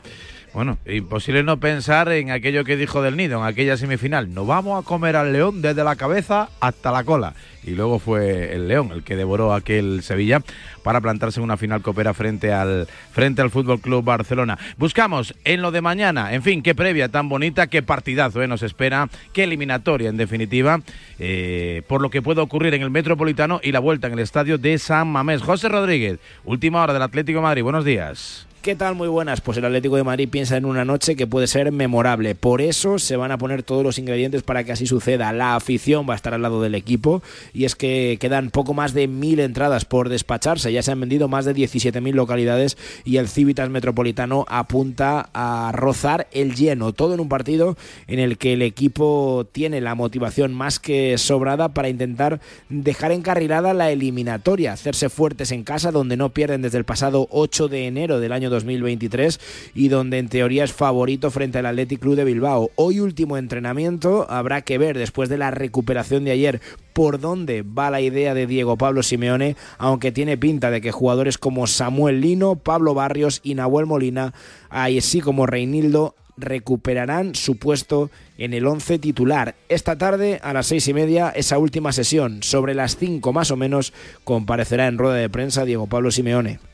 [0.55, 4.35] Bueno, imposible no pensar en aquello que dijo del Nido, en aquella semifinal.
[4.35, 7.35] Nos vamos a comer al León desde la cabeza hasta la cola.
[7.65, 10.43] Y luego fue el León el que devoró aquel Sevilla
[10.83, 14.59] para plantarse en una final copera frente al frente al Fútbol Club Barcelona.
[14.77, 18.62] Buscamos en lo de mañana, en fin, qué previa tan bonita, qué partidazo eh, nos
[18.62, 20.83] espera, qué eliminatoria en definitiva,
[21.19, 24.59] eh, por lo que puede ocurrir en el Metropolitano y la vuelta en el estadio
[24.59, 25.41] de San Mamés.
[25.41, 27.62] José Rodríguez, última hora del Atlético Madrid.
[27.62, 28.47] Buenos días.
[28.62, 28.94] ¿Qué tal?
[28.94, 29.40] Muy buenas.
[29.40, 32.37] Pues el Atlético de Madrid piensa en una noche que puede ser memorable.
[32.37, 35.33] Por eso se van a poner todos los ingredientes para que así suceda.
[35.33, 38.94] La afición va a estar al lado del equipo y es que quedan poco más
[38.94, 40.72] de mil entradas por despacharse.
[40.72, 46.29] Ya se han vendido más de 17.000 localidades y el Civitas Metropolitano apunta a rozar
[46.31, 46.92] el lleno.
[46.92, 51.75] Todo en un partido en el que el equipo tiene la motivación más que sobrada
[51.75, 56.85] para intentar dejar encarrilada la eliminatoria, hacerse fuertes en casa donde no pierden desde el
[56.85, 59.41] pasado 8 de enero del año 2023
[59.75, 62.71] y donde en teoría es favorito frente al Athletic Club de Bilbao.
[62.77, 66.61] Hoy último entrenamiento, habrá que ver después de la recuperación de ayer
[66.93, 71.38] por dónde va la idea de Diego Pablo Simeone, aunque tiene pinta de que jugadores
[71.38, 74.35] como Samuel Lino, Pablo Barrios y Nahuel Molina,
[74.71, 79.55] así como Reinildo, recuperarán su puesto en el 11 titular.
[79.69, 82.43] Esta tarde, a las seis y media, esa última sesión.
[82.43, 83.93] Sobre las cinco más o menos,
[84.25, 86.72] comparecerá en rueda de prensa Diego Pablo Simeone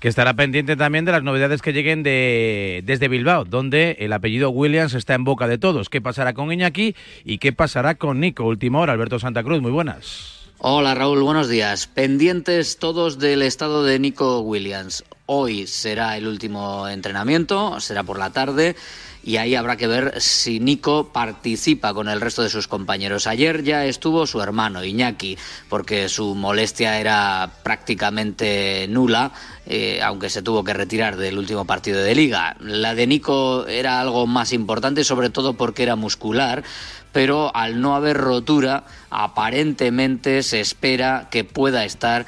[0.00, 4.50] que estará pendiente también de las novedades que lleguen de, desde Bilbao, donde el apellido
[4.50, 5.88] Williams está en boca de todos.
[5.88, 6.94] ¿Qué pasará con Iñaki
[7.24, 8.44] y qué pasará con Nico?
[8.44, 10.40] Última hora, Alberto Santa Cruz, muy buenas.
[10.58, 11.86] Hola Raúl, buenos días.
[11.86, 15.04] Pendientes todos del estado de Nico Williams.
[15.32, 18.74] Hoy será el último entrenamiento, será por la tarde
[19.22, 23.28] y ahí habrá que ver si Nico participa con el resto de sus compañeros.
[23.28, 25.38] Ayer ya estuvo su hermano Iñaki,
[25.68, 29.30] porque su molestia era prácticamente nula,
[29.66, 32.56] eh, aunque se tuvo que retirar del último partido de liga.
[32.58, 36.64] La de Nico era algo más importante, sobre todo porque era muscular,
[37.12, 42.26] pero al no haber rotura, aparentemente se espera que pueda estar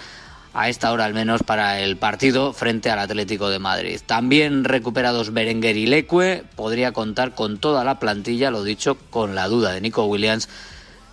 [0.55, 4.01] a esta hora al menos para el partido frente al Atlético de Madrid.
[4.05, 9.49] También recuperados Berenguer y Leque, podría contar con toda la plantilla, lo dicho, con la
[9.49, 10.49] duda de Nico Williams,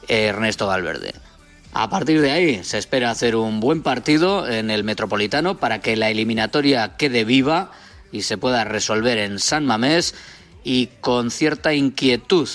[0.08, 1.14] Ernesto Valverde.
[1.72, 5.96] A partir de ahí se espera hacer un buen partido en el Metropolitano para que
[5.96, 7.72] la eliminatoria quede viva
[8.12, 10.16] y se pueda resolver en San Mamés
[10.64, 12.50] y con cierta inquietud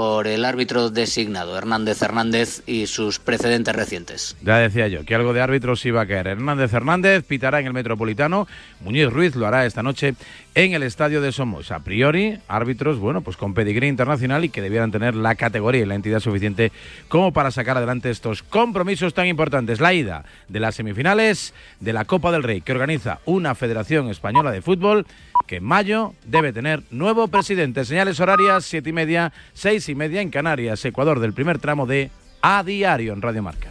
[0.00, 4.34] por el árbitro designado, Hernández Hernández, y sus precedentes recientes.
[4.40, 6.28] Ya decía yo que algo de árbitros iba a caer.
[6.28, 8.48] Hernández Hernández pitará en el Metropolitano,
[8.82, 10.14] Muñiz Ruiz lo hará esta noche
[10.54, 11.70] en el estadio de Somos.
[11.70, 15.86] A priori, árbitros, bueno, pues con pedigrí internacional y que debieran tener la categoría y
[15.86, 16.72] la entidad suficiente
[17.08, 19.80] como para sacar adelante estos compromisos tan importantes.
[19.80, 24.50] La ida de las semifinales de la Copa del Rey, que organiza una Federación Española
[24.50, 25.06] de Fútbol,
[25.46, 27.84] que en mayo debe tener nuevo presidente.
[27.84, 32.10] Señales horarias, siete y media, seis y media en Canarias, Ecuador, del primer tramo de
[32.42, 33.68] A Diario en Radio Marca.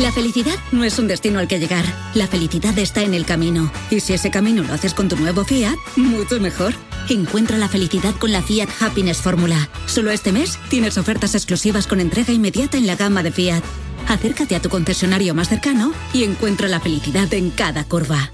[0.00, 1.84] La felicidad no es un destino al que llegar.
[2.14, 3.70] La felicidad está en el camino.
[3.90, 6.72] Y si ese camino lo haces con tu nuevo Fiat, mucho mejor.
[7.10, 9.68] Encuentra la felicidad con la Fiat Happiness Fórmula.
[9.84, 13.62] Solo este mes tienes ofertas exclusivas con entrega inmediata en la gama de Fiat.
[14.10, 18.32] Acércate a tu concesionario más cercano y encuentra la felicidad en cada curva.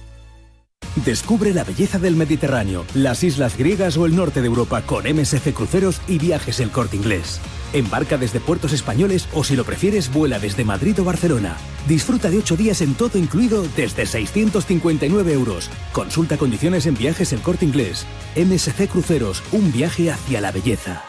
[1.05, 5.53] Descubre la belleza del Mediterráneo, las islas griegas o el norte de Europa con MSC
[5.53, 7.41] Cruceros y Viajes El Corte Inglés.
[7.75, 11.59] Embarca desde puertos españoles o si lo prefieres vuela desde Madrid o Barcelona.
[11.87, 15.69] Disfruta de 8 días en todo incluido desde 659 euros.
[15.93, 18.07] Consulta condiciones en Viajes El Corte Inglés.
[18.35, 21.05] MSC Cruceros, un viaje hacia la belleza.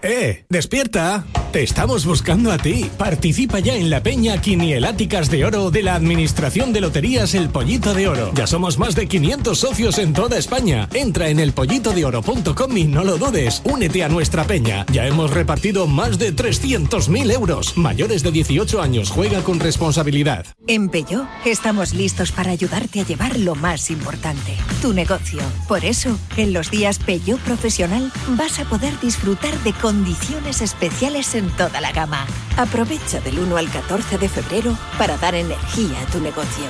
[0.00, 0.46] ¡Eh!
[0.48, 1.26] ¡Despierta!
[1.52, 2.90] Te estamos buscando a ti.
[2.98, 7.94] Participa ya en la peña Quinieláticas de Oro de la Administración de Loterías El Pollito
[7.94, 8.32] de Oro.
[8.34, 10.88] Ya somos más de 500 socios en toda España.
[10.92, 13.62] Entra en elpollitodeoro.com y no lo dudes.
[13.64, 14.84] Únete a nuestra peña.
[14.92, 17.76] Ya hemos repartido más de 300.000 euros.
[17.78, 20.44] Mayores de 18 años, juega con responsabilidad.
[20.66, 25.40] En Peugeot estamos listos para ayudarte a llevar lo más importante, tu negocio.
[25.68, 31.50] Por eso, en los días Peugeot Profesional vas a poder disfrutar de condiciones especiales en
[31.50, 32.26] toda la gama.
[32.56, 36.64] Aprovecha del 1 al 14 de febrero para dar energía a tu negocio.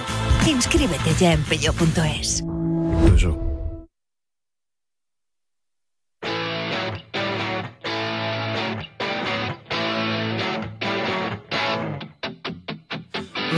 [0.47, 2.43] Inscríbete ya en peugeot.es.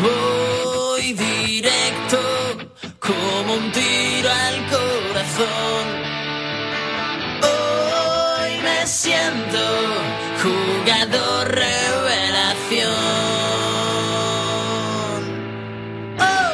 [0.01, 2.19] Voy directo
[3.01, 5.68] como un tiro al corazón.
[10.89, 12.89] Jugador revelación.
[16.19, 16.49] Oh.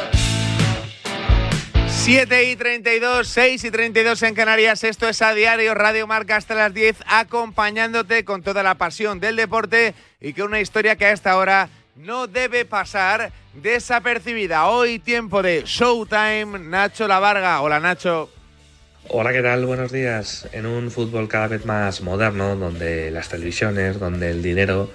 [1.87, 4.83] 7 y 32, 6 y 32 en Canarias.
[4.83, 9.37] Esto es a diario Radio Marca hasta las 10, acompañándote con toda la pasión del
[9.37, 14.67] deporte y con una historia que a esta hora no debe pasar desapercibida.
[14.67, 16.59] Hoy tiempo de Showtime.
[16.59, 17.61] Nacho Lavarga.
[17.61, 18.34] Hola Nacho.
[19.07, 19.67] Hola, ¿qué tal?
[19.67, 20.47] Buenos días.
[20.51, 24.89] En un fútbol cada vez más moderno, donde las televisiones, donde el dinero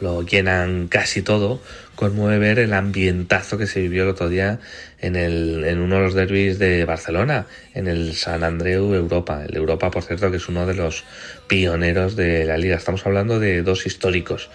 [0.00, 1.62] lo llenan casi todo,
[1.94, 4.58] conmueve ver el ambientazo que se vivió el otro día
[4.98, 9.44] en, el, en uno de los derbis de Barcelona, en el San Andreu Europa.
[9.48, 11.04] El Europa, por cierto, que es uno de los
[11.46, 12.76] pioneros de la liga.
[12.76, 14.50] Estamos hablando de dos históricos.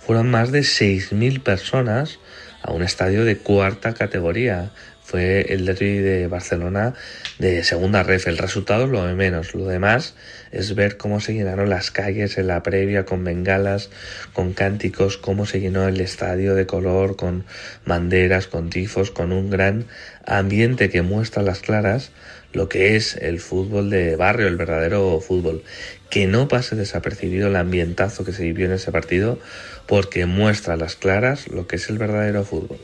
[0.00, 2.18] Fueron más de 6.000 personas
[2.62, 4.70] a un estadio de cuarta categoría.
[5.10, 6.94] Fue el derby de Barcelona
[7.40, 8.28] de segunda ref.
[8.28, 9.56] El resultado es lo de menos.
[9.56, 10.14] Lo demás
[10.52, 13.90] es ver cómo se llenaron las calles en la previa con bengalas,
[14.32, 17.44] con cánticos, cómo se llenó el estadio de color, con
[17.84, 19.86] banderas, con tifos, con un gran
[20.24, 22.12] ambiente que muestra a las claras
[22.52, 25.64] lo que es el fútbol de barrio, el verdadero fútbol.
[26.08, 29.40] Que no pase desapercibido el ambientazo que se vivió en ese partido,
[29.88, 32.78] porque muestra a las claras lo que es el verdadero fútbol.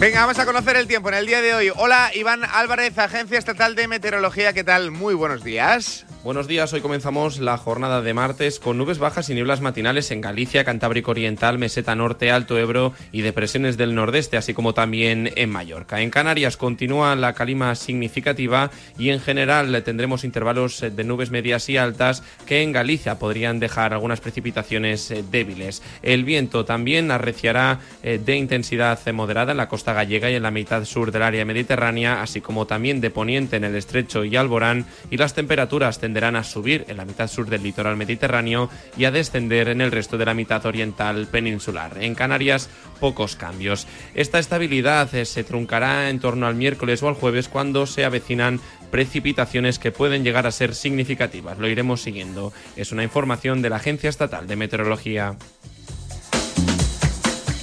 [0.00, 1.70] Venga, vamos a conocer el tiempo en el día de hoy.
[1.76, 4.54] Hola, Iván Álvarez, Agencia Estatal de Meteorología.
[4.54, 4.90] ¿Qué tal?
[4.90, 6.06] Muy buenos días.
[6.22, 10.20] Buenos días, hoy comenzamos la jornada de martes con nubes bajas y nieblas matinales en
[10.20, 15.48] Galicia, Cantábrico Oriental, Meseta Norte, Alto Ebro y depresiones del nordeste, así como también en
[15.48, 16.02] Mallorca.
[16.02, 21.78] En Canarias continúa la calima significativa y en general tendremos intervalos de nubes medias y
[21.78, 25.82] altas que en Galicia podrían dejar algunas precipitaciones débiles.
[26.02, 30.50] El viento también arreciará eh, de intensidad moderada en la costa gallega y en la
[30.50, 34.84] mitad sur del área mediterránea, así como también de poniente en el estrecho y Alborán
[35.10, 39.12] y las temperaturas tenderán a subir en la mitad sur del litoral mediterráneo y a
[39.12, 42.02] descender en el resto de la mitad oriental peninsular.
[42.02, 42.68] En Canarias,
[42.98, 43.86] pocos cambios.
[44.16, 48.58] Esta estabilidad eh, se truncará en torno al miércoles o al jueves cuando se avecinan
[48.90, 51.58] precipitaciones que pueden llegar a ser significativas.
[51.58, 52.52] Lo iremos siguiendo.
[52.74, 55.36] Es una información de la Agencia Estatal de Meteorología.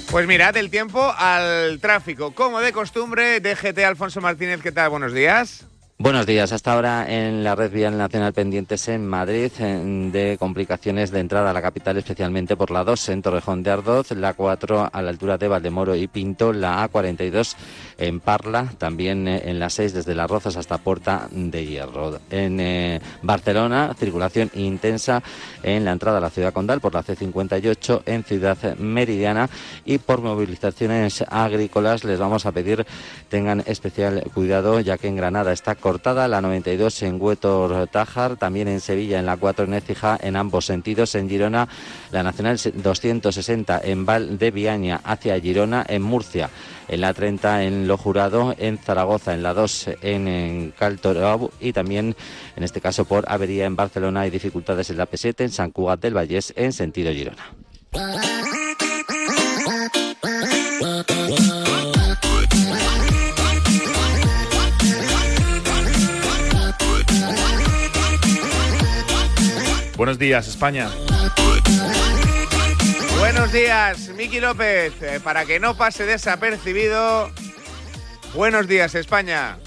[0.10, 2.32] Pues mirad el tiempo al tráfico.
[2.34, 4.90] Como de costumbre, DGT Alfonso Martínez, ¿qué tal?
[4.90, 5.66] Buenos días.
[6.00, 6.52] Buenos días.
[6.52, 11.54] Hasta ahora en la red vial nacional pendientes en Madrid de complicaciones de entrada a
[11.54, 15.40] la capital, especialmente por la 2 en Torrejón de Ardoz, la 4 a la altura
[15.40, 17.56] de Valdemoro y Pinto, la A42
[17.98, 22.20] en Parla, también eh, en la 6 desde Las Rozas hasta Puerta de Hierro.
[22.30, 25.24] En eh, Barcelona, circulación intensa
[25.64, 29.50] en la entrada a la ciudad condal por la C58 en Ciudad Meridiana
[29.84, 32.86] y por movilizaciones agrícolas les vamos a pedir
[33.30, 38.68] tengan especial cuidado ya que en Granada está cortada la 92 en Huetor Tájar, también
[38.68, 41.70] en Sevilla en la 4 en Écija en ambos sentidos, en Girona
[42.12, 46.50] la Nacional 260 en Val de Viaña hacia Girona, en Murcia
[46.90, 51.72] en la 30 en Lo Jurado, en Zaragoza en la 2 en, en Caltorau y
[51.72, 52.18] también
[52.58, 56.02] en este caso por avería en Barcelona hay dificultades en la P7 en San Cugat
[56.02, 57.46] del Vallés en sentido Girona.
[69.98, 70.92] Buenos días, España.
[73.18, 74.94] Buenos días, Miki López.
[75.02, 77.32] Eh, para que no pase desapercibido,
[78.36, 79.58] buenos días, España.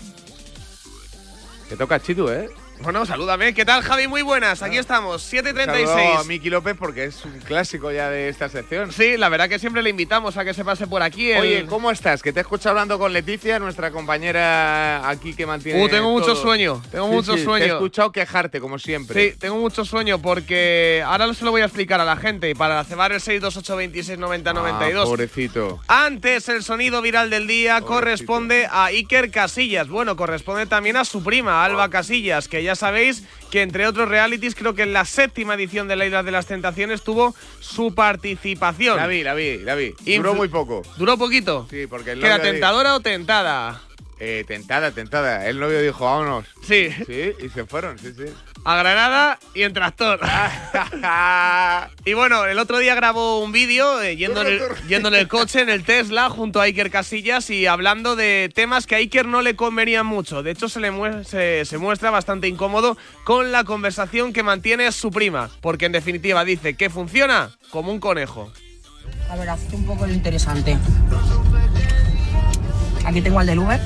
[1.68, 2.48] Te toca Chitu, ¿eh?
[2.82, 3.52] Bueno, salúdame.
[3.52, 4.08] ¿Qué tal, Javi?
[4.08, 4.62] Muy buenas.
[4.62, 6.20] Aquí estamos, Saludo 7.36.
[6.20, 8.90] a Miki López porque es un clásico ya de esta sección.
[8.90, 11.30] Sí, la verdad que siempre le invitamos a que se pase por aquí.
[11.30, 12.22] el- Oye, ¿cómo estás?
[12.22, 15.84] Que te he escuchado hablando con Leticia, nuestra compañera aquí que mantiene.
[15.84, 16.36] Uh, tengo mucho todo.
[16.42, 17.44] sueño, tengo Sí, mucho sí.
[17.44, 19.30] Te he escuchado quejarte, como siempre.
[19.32, 22.54] Sí, tengo mucho sueño porque ahora se lo voy a explicar a la gente y
[22.54, 25.02] para cebar el 628 26 90 92.
[25.02, 25.80] Ah, pobrecito.
[25.86, 29.88] Antes el sonido viral del día corresponde a Iker Casillas.
[29.88, 34.54] Bueno, corresponde también a su prima, Alba Casillas, que ya sabéis que entre otros realities,
[34.54, 38.96] creo que en la séptima edición de la Isla de las Tentaciones tuvo su participación.
[38.96, 39.92] La vi, la vi, la vi.
[40.04, 40.82] Influ- Duró muy poco.
[40.96, 41.66] ¿Duró poquito?
[41.70, 43.82] Sí, porque el ¿Que era tentadora o tentada?
[44.22, 45.46] Eh, tentada, tentada.
[45.46, 46.44] El novio dijo, vámonos.
[46.62, 46.90] Sí.
[47.06, 48.26] Sí, y se fueron, sí, sí.
[48.66, 50.20] A Granada y en tractor.
[52.04, 55.26] y bueno, el otro día grabó un vídeo eh, yendo, en el, yendo en el
[55.26, 59.24] coche, en el Tesla, junto a Iker Casillas y hablando de temas que a Iker
[59.24, 60.42] no le convenían mucho.
[60.42, 65.48] De hecho, se, le se muestra bastante incómodo con la conversación que mantiene su prima,
[65.62, 68.52] porque en definitiva dice que funciona como un conejo.
[69.30, 70.76] A ver, hazte un poco lo interesante.
[73.06, 73.80] Aquí tengo al del Uber.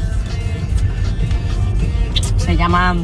[2.55, 2.95] Se llama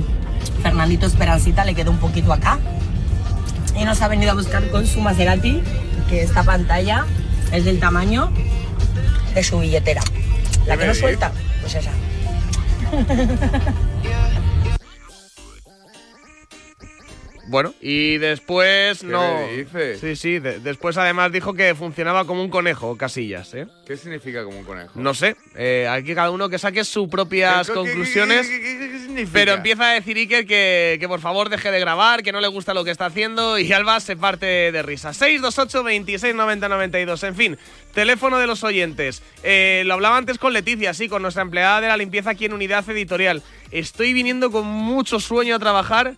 [0.62, 2.61] Fernandito Esperancita, le quedó un poquito acá.
[3.76, 5.61] Y nos ha venido a buscar con su Maserati,
[6.09, 7.05] que esta pantalla
[7.51, 8.30] es del tamaño
[9.34, 10.03] de su billetera.
[10.68, 11.32] La que no suelta,
[11.62, 11.90] pues esa.
[17.51, 19.40] Bueno, y después ¿Qué no.
[19.40, 19.98] le dices?
[20.01, 23.66] Sí, sí, de- después además dijo que funcionaba como un conejo, Casillas, ¿eh?
[23.84, 24.92] ¿Qué significa como un conejo?
[24.94, 28.46] No sé, eh, aquí cada uno que saque sus propias ¿Qué- qué- conclusiones.
[28.46, 29.30] qué significa?
[29.32, 32.46] Pero empieza a decir Iker que, que por favor deje de grabar, que no le
[32.46, 35.12] gusta lo que está haciendo y Alba se parte de risa.
[35.12, 37.24] 628 26 90 92.
[37.24, 37.59] En fin,
[37.92, 39.24] teléfono de los oyentes.
[39.42, 42.53] Eh, lo hablaba antes con Leticia, sí, con nuestra empleada de la limpieza aquí en
[42.53, 43.42] Unidad Editorial.
[43.72, 46.14] Estoy viniendo con mucho sueño a trabajar.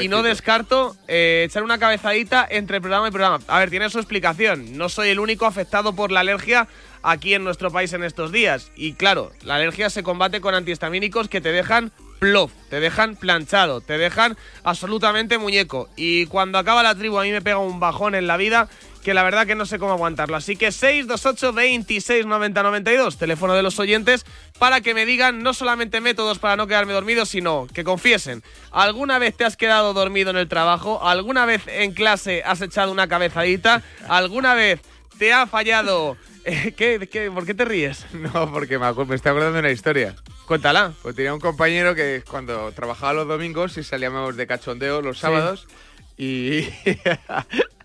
[0.00, 3.40] Y no descarto eh, echar una cabezadita entre programa y programa.
[3.46, 4.76] A ver, tiene su explicación.
[4.76, 6.68] No soy el único afectado por la alergia
[7.02, 8.70] aquí en nuestro país en estos días.
[8.76, 13.80] Y claro, la alergia se combate con antihistamínicos que te dejan plof, te dejan planchado,
[13.80, 15.88] te dejan absolutamente muñeco.
[15.96, 18.68] Y cuando acaba la tribu a mí me pega un bajón en la vida
[19.02, 20.36] que la verdad que no sé cómo aguantarlo.
[20.36, 24.24] Así que 628 26 90 92, teléfono de los oyentes,
[24.58, 28.42] para que me digan no solamente métodos para no quedarme dormido, sino que confiesen.
[28.70, 31.06] ¿Alguna vez te has quedado dormido en el trabajo?
[31.06, 33.82] ¿Alguna vez en clase has echado una cabezadita?
[34.08, 34.80] ¿Alguna vez
[35.18, 36.16] te ha fallado...
[36.44, 38.06] eh, ¿qué, qué, por qué te ríes?
[38.12, 40.14] No, porque me, estoy acordando de una historia.
[40.46, 40.92] Cuéntala.
[41.02, 45.66] Pues tenía un compañero que cuando trabajaba los domingos y salíamos de cachondeo los sábados
[46.16, 46.68] y...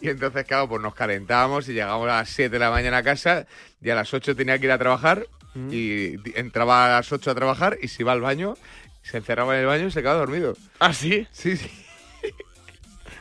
[0.00, 3.02] y entonces, claro, pues nos calentábamos y llegábamos a las 7 de la mañana a
[3.02, 3.46] casa
[3.82, 5.26] y a las 8 tenía que ir a trabajar
[5.70, 8.56] y di- entraba a las 8 a trabajar y se iba al baño,
[9.02, 10.56] se encerraba en el baño y se quedaba dormido.
[10.78, 11.26] ¿Ah, sí?
[11.32, 11.68] Sí, sí.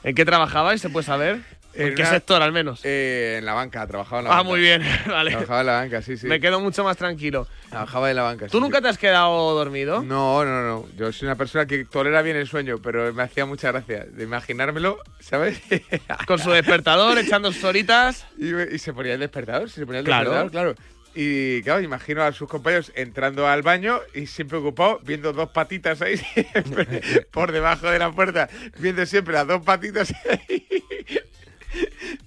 [0.03, 0.79] ¿En qué trabajabais?
[0.81, 1.41] ¿Se puede saber?
[1.73, 2.81] ¿En qué una- sector al menos?
[2.83, 4.49] Eh, en la banca, trabajaba en la Ah, banca.
[4.49, 5.31] muy bien, vale.
[5.31, 6.27] Trabajaba en la banca, sí, sí.
[6.27, 7.47] Me quedo mucho más tranquilo.
[7.69, 8.47] Trabajaba en la banca.
[8.47, 10.01] ¿Tú sí, nunca te has quedado dormido?
[10.03, 10.87] No, no, no.
[10.97, 14.23] Yo soy una persona que tolera bien el sueño, pero me hacía mucha gracia de
[14.23, 15.61] imaginármelo, ¿sabes?
[16.27, 18.25] Con su despertador, echando sus horitas.
[18.37, 20.31] Y, se ponía el despertador, se ponía el Claro.
[20.31, 20.99] despertador, claro.
[21.15, 26.01] Y claro, imagino a sus compañeros entrando al baño y siempre ocupado, viendo dos patitas
[26.03, 26.21] ahí
[27.31, 28.47] por debajo de la puerta,
[28.77, 30.67] viendo siempre las dos patitas ahí.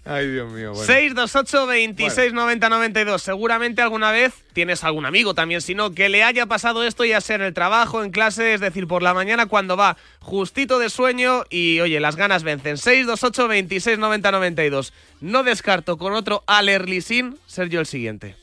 [0.05, 0.73] Ay, Dios mío.
[0.73, 0.85] Bueno.
[0.87, 3.23] 628 26 90 92.
[3.23, 7.21] Seguramente alguna vez tienes algún amigo también, si no, que le haya pasado esto, ya
[7.21, 10.91] sea en el trabajo, en clase, es decir, por la mañana cuando va justito de
[10.91, 12.79] sueño y oye, las ganas vencen.
[12.79, 14.93] 628 26 90 92.
[15.21, 18.37] No descarto con otro Alerlisin ser yo el siguiente.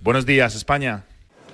[0.00, 1.04] Buenos días, España.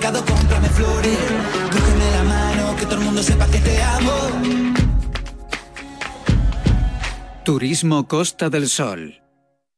[0.00, 1.18] supermercado cómprame flores.
[1.72, 4.12] Cógeme la mano, que todo el mundo sepa que te amo.
[7.44, 9.19] Turismo Costa del Sol.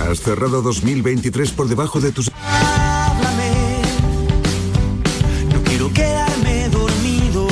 [0.00, 2.30] Has cerrado 2023 por debajo de tus...
[2.42, 3.82] Háblame.
[5.52, 7.48] No quiero quedarme dormido.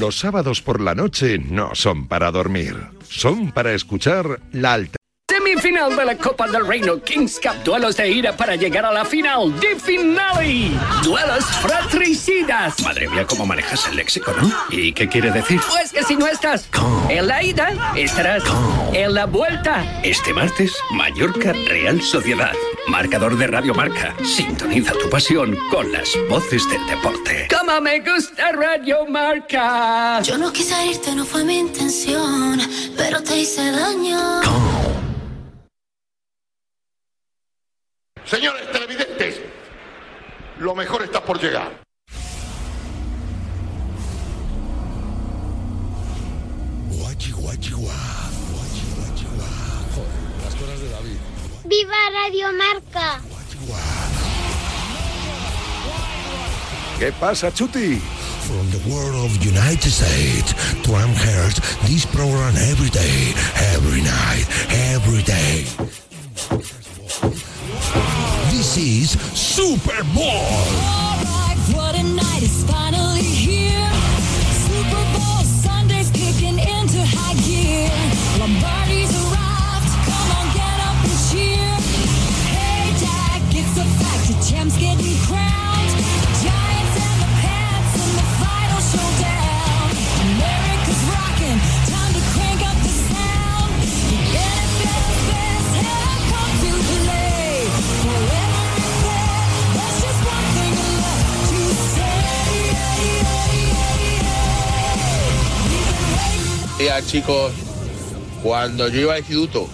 [0.00, 2.76] Los sábados por la noche no son para dormir,
[3.08, 4.96] son para escuchar la alta.
[5.46, 7.62] Semifinal de la Copa del Reino Kings Cup.
[7.62, 10.72] Duelos de ira para llegar a la final de finale.
[11.04, 12.82] Duelos fratricidas.
[12.82, 14.52] Madre mía, cómo manejas el léxico, ¿no?
[14.70, 15.60] ¿Y qué quiere decir?
[15.68, 16.68] Pues que si no estás
[17.08, 18.42] en la ida, estarás
[18.92, 19.84] en la vuelta.
[20.02, 22.52] Este martes, Mallorca Real Sociedad.
[22.88, 24.16] Marcador de Radio Marca.
[24.24, 27.46] Sintoniza tu pasión con las voces del deporte.
[27.56, 30.20] Como me gusta Radio Marca.
[30.22, 32.60] Yo no quise irte, no fue mi intención,
[32.96, 34.95] pero te hice daño.
[38.26, 39.40] Señores televidentes,
[40.58, 41.80] lo mejor está por llegar.
[46.90, 47.94] Guachi, guachi, guá.
[48.52, 49.46] Guachi, guachi, guá.
[49.94, 51.18] Joder, las cosas de David.
[51.66, 53.20] ¡Viva Radio Marca!
[56.98, 58.00] ¿Qué pasa, Chuti?
[58.48, 63.34] From the world of United States to Amherst, this program every day,
[63.74, 65.66] every night, every day.
[68.66, 71.05] This is Super Bowl.
[107.06, 107.52] Chicos.
[108.42, 109.66] Cuando yo iba al instituto,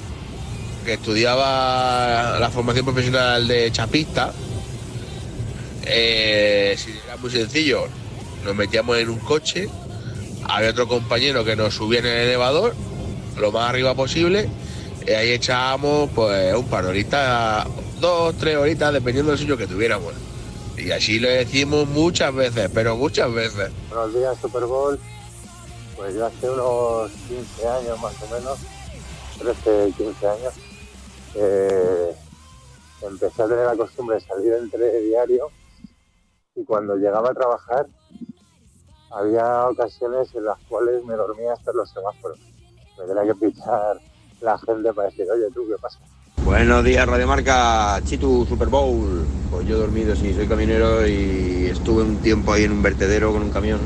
[0.84, 4.32] que estudiaba la formación profesional de chapista,
[5.84, 7.86] eh, era muy sencillo,
[8.44, 9.68] nos metíamos en un coche,
[10.44, 12.74] había otro compañero que nos subía en el elevador,
[13.38, 14.48] lo más arriba posible,
[15.06, 17.66] y ahí echábamos pues un par de horitas,
[18.00, 20.14] dos, tres horitas, dependiendo del sueño que tuviéramos.
[20.78, 23.70] Y así lo decimos muchas veces, pero muchas veces.
[23.90, 24.98] Buenos días, Super Bowl.
[25.97, 28.59] Pues yo hace unos 15 años más o menos,
[29.38, 30.55] 13, 15 años,
[31.34, 32.16] eh,
[33.03, 35.51] empecé a tener la costumbre de salir entre diario
[36.55, 37.86] y cuando llegaba a trabajar
[39.11, 42.38] había ocasiones en las cuales me dormía hasta los semáforos.
[42.99, 44.01] Me tenía que pichar
[44.40, 45.99] la gente para decir, oye, tú, ¿qué pasa?
[46.45, 49.24] Buenos días, Radio Marca, Chitu Super Bowl.
[49.51, 53.32] Pues yo he dormido, sí, soy caminero y estuve un tiempo ahí en un vertedero
[53.32, 53.80] con un camión.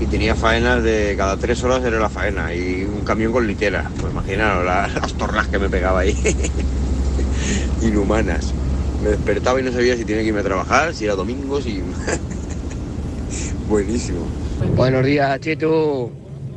[0.00, 3.90] Y tenía faenas de cada tres horas era la faena y un camión con litera.
[4.00, 6.14] Pues imaginaros la- las torras que me pegaba ahí.
[7.80, 8.52] Inhumanas.
[9.02, 11.82] Me despertaba y no sabía si tenía que irme a trabajar, si era domingo, si.
[13.68, 14.26] Buenísimo.
[14.76, 16.10] Buenos días, Chitu.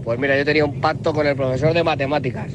[0.03, 2.51] Pues mira, yo tenía un pacto con el profesor de matemáticas.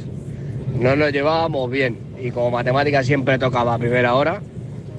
[0.79, 4.41] No nos llevábamos bien y como matemáticas siempre tocaba a primera hora,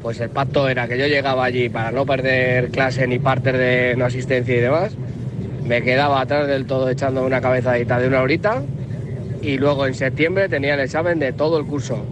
[0.01, 3.95] pues el pacto era que yo llegaba allí para no perder clase ni partes de
[3.97, 4.93] no asistencia y demás.
[5.65, 8.61] Me quedaba atrás del todo echando una cabezadita de una horita
[9.41, 12.05] y luego en septiembre tenía el examen de todo el curso.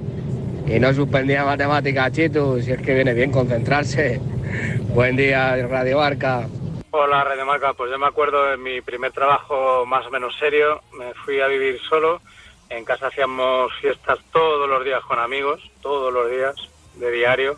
[0.68, 4.22] Y no suspendía matemáticas, Chitu, si es que viene bien concentrarse.
[4.94, 6.48] Buen día, Radio Barca.
[6.92, 7.74] Hola, de Marca.
[7.74, 10.82] Pues yo me acuerdo de mi primer trabajo más o menos serio.
[10.98, 12.22] Me fui a vivir solo.
[12.70, 16.56] En casa hacíamos fiestas todos los días con amigos, todos los días,
[16.96, 17.58] de diario.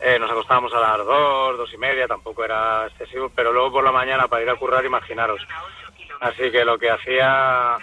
[0.00, 3.84] Eh, nos acostábamos a las dos, dos y media, tampoco era excesivo, pero luego por
[3.84, 5.40] la mañana para ir a currar, imaginaros.
[6.20, 7.76] Así que lo que hacía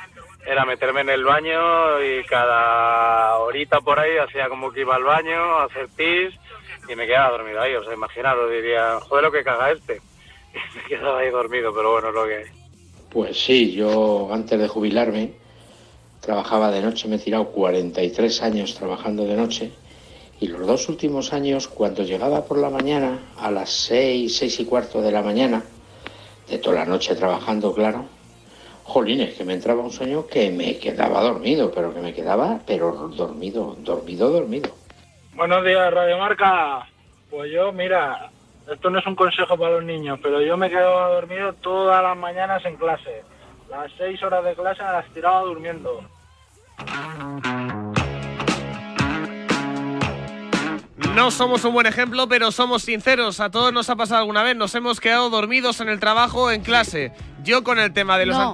[0.45, 5.03] era meterme en el baño y cada horita por ahí hacía como que iba al
[5.03, 6.33] baño a hacer pis
[6.87, 7.75] y me quedaba dormido ahí.
[7.75, 10.01] O sea, imaginaros, diría, joder lo que caga este.
[10.55, 12.45] Y me quedaba ahí dormido, pero bueno, es lo que hay.
[13.09, 15.33] Pues sí, yo antes de jubilarme
[16.21, 19.71] trabajaba de noche, me he tirado 43 años trabajando de noche
[20.39, 24.65] y los dos últimos años cuando llegaba por la mañana a las 6, 6 y
[24.65, 25.63] cuarto de la mañana,
[26.47, 28.05] de toda la noche trabajando, claro,
[28.83, 32.91] Jolines, que me entraba un sueño que me quedaba dormido, pero que me quedaba, pero
[33.15, 34.69] dormido, dormido, dormido.
[35.33, 36.87] Buenos días, Radio Marca.
[37.31, 38.29] Pues yo, mira,
[38.71, 42.15] esto no es un consejo para los niños, pero yo me quedaba dormido todas las
[42.15, 43.23] mañanas en clase.
[43.69, 46.01] Las seis horas de clase las tiraba durmiendo.
[51.15, 53.39] No somos un buen ejemplo, pero somos sinceros.
[53.39, 54.55] A todos nos ha pasado alguna vez.
[54.57, 57.13] Nos hemos quedado dormidos en el trabajo en clase.
[57.43, 58.51] Yo con el tema de los No.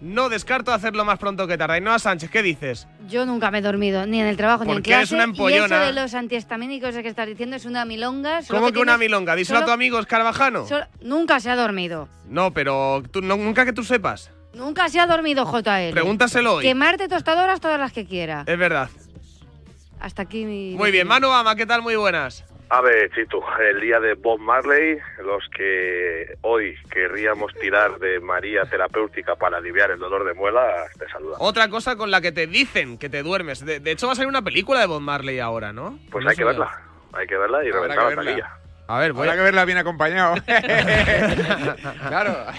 [0.00, 1.74] no descarto hacerlo más pronto que tarde.
[1.76, 2.86] Ainhoa Sánchez, ¿qué dices?
[3.08, 5.00] Yo nunca me he dormido, ni en el trabajo ni en Porque clase.
[5.02, 5.76] eres una Y empollona.
[5.76, 8.42] eso de los antihistamínicos que estás diciendo es una milonga.
[8.42, 9.34] solo ¿Cómo que, una tienes- milonga?
[9.34, 10.66] Díselo a solo- tu amigo Escarabajano.
[10.68, 12.08] solo- nunca se ha dormido.
[12.28, 14.30] No, pero tú, no- nunca que tú sepas.
[14.52, 15.90] Nunca se ha dormido JL.
[15.92, 16.62] Pregúntaselo hoy.
[16.64, 18.44] Quemarte tostadoras todas las que quiera.
[18.46, 18.88] Es verdad.
[20.00, 20.74] Hasta aquí mi...
[20.76, 21.82] Muy bien, Manu Ama, ¿qué tal?
[21.82, 22.44] Muy buenas.
[22.70, 28.64] A ver, Chito, el día de Bob Marley, los que hoy querríamos tirar de María
[28.64, 30.66] terapéutica para aliviar el dolor de muela,
[30.98, 31.36] te saludan.
[31.40, 33.64] Otra cosa con la que te dicen que te duermes.
[33.64, 35.98] De, de hecho, va a salir una película de Bob Marley ahora, ¿no?
[36.10, 36.46] Pues No hay que yo.
[36.48, 36.82] verla,
[37.12, 38.24] hay que verla y Habrá reventar la verla.
[38.24, 38.58] taquilla.
[38.88, 40.34] A ver, voy a- que verla bien acompañado.
[42.08, 42.36] claro.
[42.46, 42.52] no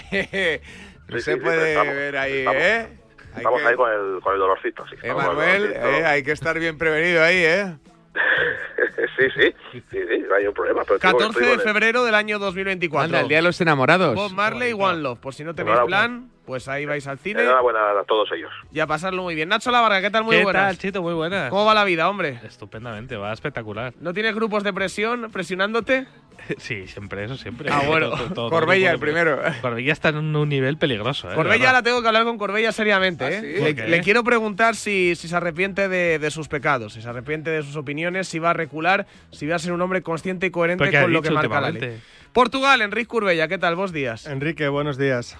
[1.18, 2.62] Sí, se sí, sí, puede estamos, ver ahí, estamos.
[2.62, 2.88] ¿eh?
[3.36, 4.94] Hay Estamos que- ahí con el, con el dolorcito, sí.
[4.96, 5.88] Estamos con el Manuel, dolorcito.
[5.88, 7.76] eh, hay que estar bien prevenido ahí, ¿eh?
[9.18, 10.82] sí, sí, sí, sí, no hay un problema.
[10.84, 13.04] Pero tengo- 14 estoy de febrero del año 2024.
[13.04, 14.14] Anda, el Día de los Enamorados.
[14.14, 15.18] Bob Marley, One Love.
[15.20, 18.50] Por si no tenéis plan, pues ahí vais al cine Enhorabuena a todos ellos.
[18.72, 19.48] y a pasarlo muy bien.
[19.48, 20.24] Nacho Lavarga, ¿qué tal?
[20.24, 20.62] Muy ¿Qué buenas.
[20.66, 21.02] tal, Chito?
[21.02, 21.50] Muy buenas.
[21.50, 22.40] ¿Cómo va la vida, hombre?
[22.44, 23.92] Estupendamente, va espectacular.
[24.00, 26.06] ¿No tienes grupos de presión presionándote?
[26.58, 27.68] Sí, siempre, eso siempre.
[27.72, 28.10] Ah, bueno.
[28.10, 29.40] Todo- todo- todo Corbella, el primero.
[29.60, 31.34] Corbella está en un nivel peligroso, ¿eh?
[31.34, 33.74] Corbella la tengo que hablar con Corbella seriamente, ¿eh?
[33.74, 33.82] sí?
[33.88, 37.62] Le, quiero preguntar si, si se arrepiente de, de sus pecados, si se arrepiente de
[37.62, 40.82] sus opiniones, si va a recular, si va a ser un hombre consciente y coherente
[40.84, 42.00] ¿Pero qué ha con lo que marca la ley.
[42.32, 43.74] Portugal, Enrique Curbella, ¿qué tal?
[43.76, 44.26] Vos días.
[44.26, 45.36] Enrique, buenos días.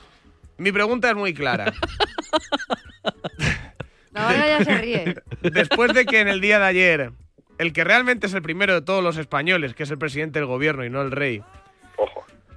[0.58, 1.72] Mi pregunta es muy clara.
[4.12, 5.14] Navarra ya se ríe.
[5.42, 7.10] Después de que en el día de ayer,
[7.58, 10.46] el que realmente es el primero de todos los españoles, que es el presidente del
[10.46, 11.42] gobierno y no el rey,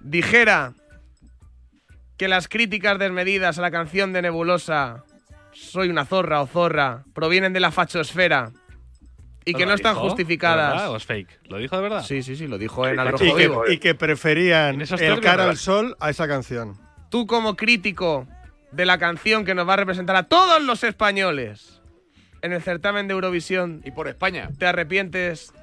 [0.01, 0.73] dijera
[2.17, 5.03] que las críticas desmedidas a la canción de Nebulosa
[5.53, 8.51] Soy una zorra o zorra provienen de la fachosfera
[9.45, 10.73] y que ¿Lo no están justificadas.
[10.73, 11.39] verdad o es fake?
[11.49, 12.03] ¿Lo dijo de verdad?
[12.03, 13.67] Sí, sí, sí, lo dijo en Y Al Rojo que, Vivo.
[13.67, 16.77] y que preferían el cara al sol a esa canción.
[17.09, 18.27] Tú como crítico
[18.71, 21.78] de la canción que nos va a representar a todos los españoles
[22.41, 24.49] en el certamen de Eurovisión Y por España.
[24.57, 25.53] ¿Te arrepientes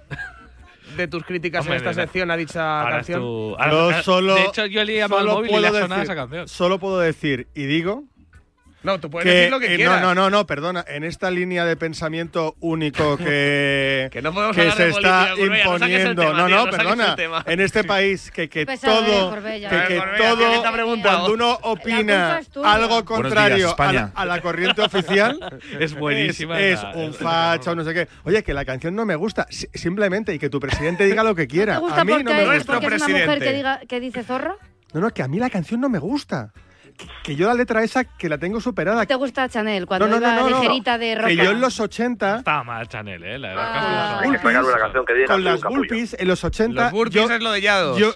[0.97, 3.21] de tus críticas Hombre, en esta sección a dicha Ahora es canción?
[3.21, 5.55] tu- ahora- Yo ahora- solo, de hecho, yo le he llamado al solo móvil y
[5.55, 6.49] le puedo ha sonado decir- esa canción.
[6.49, 8.05] Solo puedo decir y digo
[8.87, 10.01] No, tú puedes que decir lo que eh, quieras.
[10.01, 14.55] no, no, no, no, perdona, en esta línea de pensamiento único que, Que no podemos
[14.57, 17.17] que se de está política, imponiendo, tema, no, tío, no, perdona,
[17.47, 19.69] en este país que, que Pesado de todo, Corbella.
[19.69, 20.63] que, que Corbella, todo,
[21.03, 25.39] cuando uno opina algo contrario días, a, la, a la corriente oficial,
[25.81, 28.09] Es buenísima es, esa- es un facha o no sé qué.
[28.25, 31.35] Oye, que la canción no me gusta, si- simplemente, y que tu presidente diga lo
[31.35, 31.75] que quiera.
[31.75, 32.73] ¿Te gusta a mí no me gusta.
[32.75, 33.27] porque es una presidente.
[33.27, 34.55] mujer que, diga, que dice zorra?
[34.93, 36.53] No, no, que a mí la canción no me gusta.
[37.23, 39.05] Que, yo la letra esa que la tengo superada.
[39.05, 41.29] ¿Te gusta Chanel cuando no, no, iba no, no, ligerita de ropa?
[41.29, 43.39] Que yo en los 80 Estaba mal Chanel, ¿eh?
[43.39, 44.21] La Ah.
[44.21, 47.29] Hay que sacarle una canción que diga con las burpees en los 80 Los burpees
[47.29, 47.99] yo, es lo de Yados.
[47.99, 48.13] yo,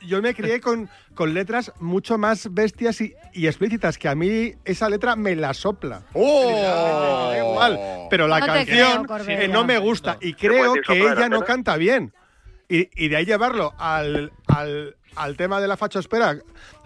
[0.00, 4.54] yo me crié con, con letras mucho más bestias y, y explícitas que a mí
[4.64, 7.30] esa letra me la sopla ¡Oh!
[7.30, 11.14] Da igual pero la canción creo, eh, no me gusta y creo que de ella
[11.14, 12.12] la no canta bien
[12.68, 16.36] y, y de ahí llevarlo al, al, al tema de la fachospera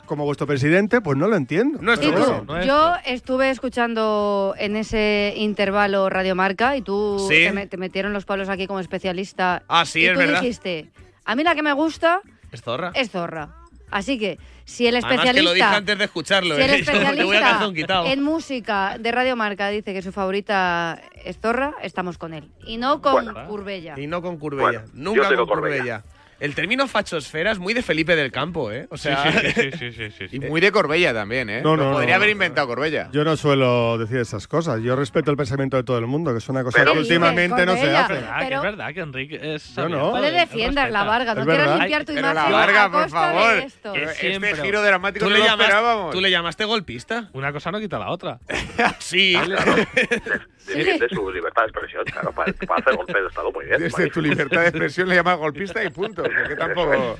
[0.06, 2.44] como vuestro presidente pues no lo entiendo No es caso.
[2.46, 7.34] No es- Yo estuve escuchando en ese intervalo Radiomarca y tú Sí.
[7.44, 9.62] te, me- te metieron los palos aquí como especialista.
[9.68, 10.40] Ah, sí, y es tú verdad.
[10.40, 10.90] dijiste,
[11.24, 12.20] a mí la que me gusta
[12.52, 12.90] Es zorra.
[12.94, 13.54] es zorra.
[13.88, 16.56] Así que si el Además que lo especialista, dije antes de escucharlo.
[16.56, 16.78] si el ¿eh?
[16.84, 18.06] Yo te voy a especialista calzón quitado.
[18.06, 22.50] en música de Radiomarca dice que su favorita es zorra, estamos con él.
[22.66, 23.46] Y no con Bueno.
[23.48, 23.94] Curbella.
[23.96, 24.80] Y no con Curbella.
[24.80, 25.76] Bueno, Nunca con Corbella.
[25.76, 26.02] Curbella.
[26.38, 28.86] El término fachosfera es muy de Felipe del Campo, ¿eh?
[28.90, 30.28] O Sí, sea, sí, sí, sí, sí, sí, sí.
[30.36, 31.62] Y muy de Corbella también, ¿eh?
[31.62, 33.08] No, Lo no, podría no, haber inventado Corbella.
[33.12, 36.38] yo no suelo decir esas cosas yo respeto el pensamiento de todo el mundo que
[36.38, 38.94] es una cosa Pero- que últimamente no se hace Es verdad, que Pero- es verdad
[38.94, 39.74] que Enrique es.
[39.74, 40.10] Yo no.
[40.12, 41.04] No le defiendas la.
[41.04, 42.52] Varga, no quieras limpiar tu Pero imagen.
[42.52, 43.54] la Varga, a por favor.
[43.58, 43.94] esto.
[43.94, 46.10] Este siempre- giro dramático ¿tú no le, lo llamas- esperábamos.
[46.14, 47.30] ¿tú le llamaste golpista?
[47.32, 48.38] Una cosa no quita la otra.
[48.98, 49.34] Sí.
[50.66, 53.80] Defiende su libertad de expresión, claro, para, para hacer golpe de Estado muy bien.
[53.80, 56.22] Desde tu libertad de expresión le llamas golpista y punto.
[56.22, 57.18] Porque tampoco.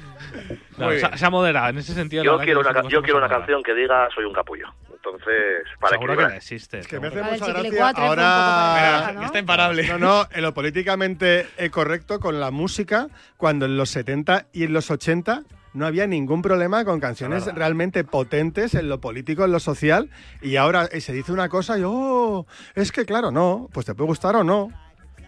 [0.78, 2.22] No, se, ha moderado en ese sentido.
[2.22, 4.66] Yo quiero, que una, yo quiero canción que diga soy un capullo.
[4.92, 6.78] Entonces, para Seguro que no existe.
[6.80, 7.90] Es que me hace mucha gracia.
[7.97, 9.24] Ahora.
[9.24, 9.86] Está imparable.
[9.86, 14.64] No, no, en lo políticamente eh, correcto con la música, cuando en los 70 y
[14.64, 15.44] en los 80
[15.77, 20.11] no había ningún problema con canciones realmente potentes en lo político, en lo social,
[20.41, 23.95] y ahora eh, se dice una cosa y, oh, es que claro, no, pues te
[23.95, 24.70] puede gustar o no.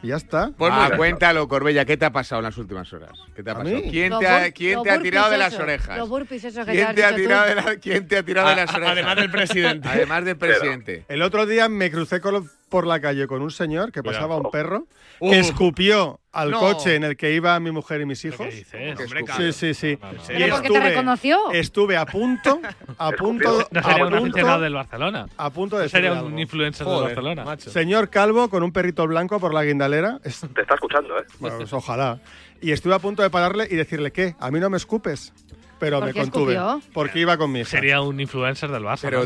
[0.00, 0.52] Y ya está.
[0.56, 3.10] Pues ah, cuéntalo, Corbella, ¿qué te ha pasado en las últimas horas?
[3.34, 3.80] ¿Qué te ha pasado?
[3.90, 4.52] ¿Quién te ha,
[5.00, 5.98] tirado de las orejas?
[5.98, 8.72] Los burpees que ¿Quién, te ha tirado de la, ¿Quién te ha tirado de las
[8.72, 8.92] orejas?
[8.92, 9.88] Además del presidente.
[9.88, 11.04] Además del presidente.
[11.08, 14.36] El otro día me crucé con los por la calle con un señor que pasaba
[14.36, 14.86] un perro
[15.18, 15.32] que uh.
[15.32, 18.46] escupió al coche en el que iba mi mujer y mis hijos.
[18.52, 19.88] Sí, sí, sí.
[19.88, 21.50] Y porque estuve, te reconoció?
[21.52, 22.60] Estuve a punto,
[22.98, 25.26] a punto, no sería a un punto, del Barcelona.
[25.36, 27.56] A punto de sería un influencer del Barcelona.
[27.58, 30.20] Señor calvo con un perrito blanco por la guindalera.
[30.20, 30.28] Te
[30.62, 31.24] está escuchando, ¿eh?
[31.38, 32.20] Bueno, pues ojalá.
[32.60, 35.32] Y estuve a punto de pararle y decirle qué, a mí no me escupes
[35.78, 36.54] pero me contuve.
[36.54, 36.82] Escupió?
[36.92, 37.70] Porque iba con mi hija.
[37.70, 39.02] Sería un influencer del Barça.
[39.02, 39.24] Pero,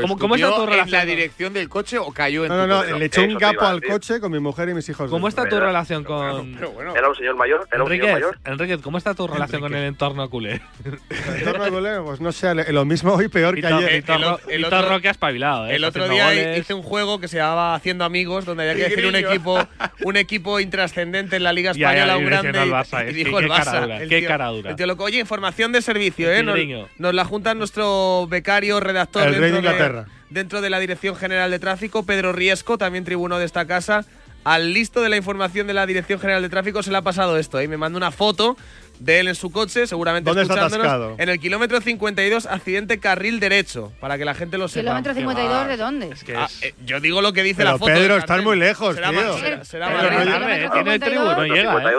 [0.00, 0.18] ¿no?
[0.18, 0.86] ¿Cómo, está tu relación?
[0.86, 3.64] ¿En la dirección del coche o cayó en No, no, no, le echó un gapo
[3.64, 5.10] al coche con mi mujer y mis hijos.
[5.10, 6.58] ¿Cómo está tu relación con.?
[6.96, 7.68] Era un señor mayor.
[7.70, 8.38] Era un señor mayor.
[8.44, 10.60] Enriquez, ¿cómo está tu relación con el entorno culé?
[10.84, 14.04] El entorno culé, pues no sé, lo mismo hoy peor que ayer.
[14.48, 15.66] El entorno que ha espabilado.
[15.66, 15.76] ¿eh?
[15.76, 19.06] El otro día hice un juego que se llamaba Haciendo Amigos, donde había que decir
[19.06, 19.58] un equipo
[20.04, 22.58] un equipo intrascendente en la Liga Española, un grande.
[22.58, 23.12] Y ¿eh?
[23.12, 24.08] dijo el Barça.
[24.08, 24.74] Qué cara dura.
[24.98, 26.42] Oye, información de servicio, ¿eh?
[26.42, 26.58] Nos,
[26.98, 30.02] nos, la junta nuestro becario, redactor El dentro, Rey de Inglaterra.
[30.02, 34.04] De, dentro de la Dirección General de Tráfico, Pedro Riesco, también tribuno de esta casa.
[34.44, 37.38] Al listo de la información de la Dirección General de Tráfico se le ha pasado
[37.38, 37.60] esto.
[37.60, 37.68] ¿eh?
[37.68, 38.56] me manda una foto
[38.98, 40.84] de él en su coche, seguramente ¿Dónde escuchándonos.
[40.84, 41.14] Está atascado?
[41.18, 44.82] En el kilómetro 52, accidente carril derecho, para que la gente lo sepa.
[44.82, 46.08] ¿Kilómetro 52 de dónde?
[46.10, 46.60] Es que ah, es...
[46.62, 47.92] Ah, eh, yo digo lo que dice Pero la foto.
[47.92, 49.36] Pedro, están muy lejos, será tío.
[49.36, 50.64] Eh, será, será Madrid.
[50.64, 51.90] No, tiene el tribu, no llega.
[51.90, 51.94] ¿eh?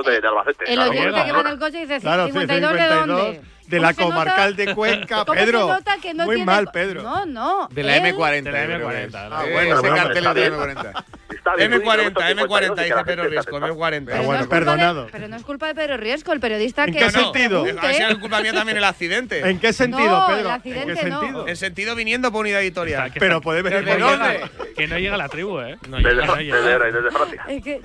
[0.68, 3.42] El oyente que va en el coche dice, 52 de dónde?
[3.68, 4.64] de la comarcal nota?
[4.64, 5.60] de Cuenca, ¿Cómo Pedro.
[5.62, 6.52] Se nota que no muy tiene...
[6.52, 7.04] mal, Pedro.
[7.04, 7.68] No, no.
[7.72, 7.98] De la.
[7.98, 8.44] M40.
[8.44, 9.12] M40.
[9.14, 11.04] Ah, ah, bueno, ese cartel de la M40.
[11.44, 14.02] M40, M40, dice Pedro Riesco, M40.
[14.02, 15.08] Ah, pero bueno, perdonado.
[15.12, 16.92] Pero no es culpa de Pedro Riesco, el periodista que...
[16.92, 17.66] ¿En qué sentido?
[17.82, 19.48] Ah, es culpa mía también el accidente.
[19.48, 20.40] ¿En qué sentido, Pedro?
[20.42, 21.48] el accidente no.
[21.48, 23.12] En sentido viniendo por unidad editorial.
[23.18, 24.42] Pero puede venir por dónde
[24.76, 25.78] que no llega la tribu, ¿eh?
[25.88, 26.42] No llega,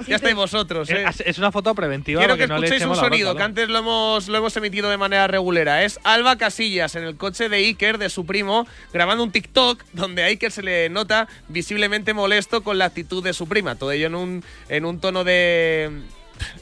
[0.07, 1.05] ya estáis vosotros, ¿eh?
[1.25, 2.21] Es una foto preventiva.
[2.21, 5.85] Quiero que escuchéis un sonido, que antes lo hemos, lo hemos emitido de manera regulera.
[5.85, 10.23] Es Alba Casillas en el coche de Iker, de su primo, grabando un TikTok donde
[10.23, 13.77] a Iker se le nota visiblemente molesto con la actitud de su prima.
[13.77, 15.85] Todo ello en un, en un tono de...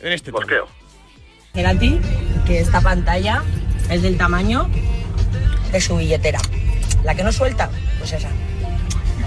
[0.00, 0.38] En este tono.
[0.44, 0.68] Bosqueo.
[1.54, 2.00] Gerati,
[2.46, 3.42] que esta pantalla
[3.90, 4.68] es del tamaño
[5.72, 6.38] de su billetera.
[7.04, 8.30] La que no suelta, pues esa.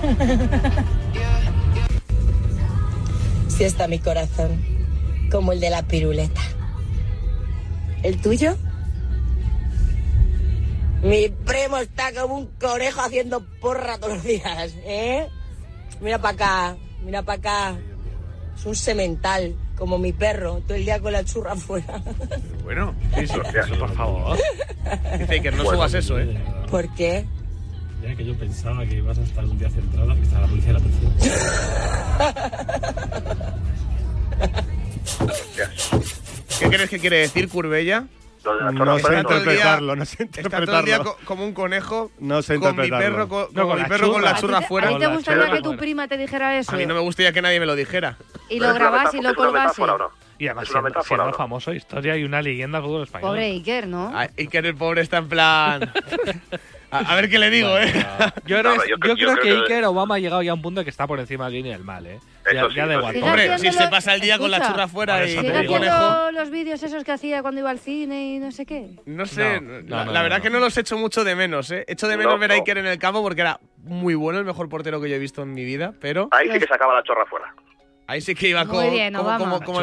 [3.59, 4.63] Sí está mi corazón,
[5.29, 6.39] como el de la piruleta.
[8.03, 8.55] ¿El tuyo?
[11.03, 15.27] Mi primo está como un conejo haciendo porra todos los días, ¿eh?
[15.99, 17.77] Mira para acá, mira para acá.
[18.57, 22.01] Es un semental, como mi perro, todo el día con la churra afuera.
[22.63, 23.25] Bueno, sí,
[23.79, 24.37] por favor.
[25.17, 26.37] Dice que no subas eso, ¿eh?
[26.71, 27.25] ¿Por qué?
[28.09, 28.15] ¿eh?
[28.15, 30.79] que yo pensaba que ibas a estar un día centrada que estaba la policía de
[30.79, 31.13] la prisión.
[36.59, 38.05] ¿Qué crees que quiere decir Curbella?
[38.73, 40.63] No sé interpretarlo, no sé interpretarlo.
[40.63, 43.63] Está todo el día co como un conejo no sé con mi perro con, no,
[43.63, 44.87] con, con mi perro con la churra afuera.
[44.87, 46.71] ¿A ti te, te gustaría que tu prima te dijera eso?
[46.73, 48.17] A mí no me gustaría que nadie me lo dijera.
[48.49, 49.81] Y lo grabase y lo colgase.
[50.37, 51.33] Y además siendo, metáfora, siendo ¿no?
[51.33, 53.29] famoso, historia y una leyenda del fútbol español.
[53.31, 54.09] Pobre Iker, ¿no?
[54.15, 55.93] Ay, Iker el pobre está en plan...
[56.91, 57.91] A, ver qué le digo, ¿eh?
[58.45, 61.05] Yo, creo, que, creo que Iker Obama ha llegado ya a un punto que está
[61.05, 62.19] por encima de la línea del mal, ¿eh?
[62.51, 62.85] Ya, sí, ya.
[62.85, 66.31] Hombre, si se pasa el día con la churra fuera y con conejo.
[66.31, 68.89] los vídeos esos que hacía cuando iba al cine y no sé qué?
[69.05, 71.85] No sé, la, verdad que no los echo mucho de menos, ¿eh?
[71.87, 74.67] Echo de menos ver a Iker en el campo porque era muy bueno, el mejor
[74.69, 76.27] portero que yo he visto en mi vida, pero.
[76.31, 77.53] Ahí sí que sacaba la chorra fuera.
[78.09, 78.89] Ahí sí que iba como, el,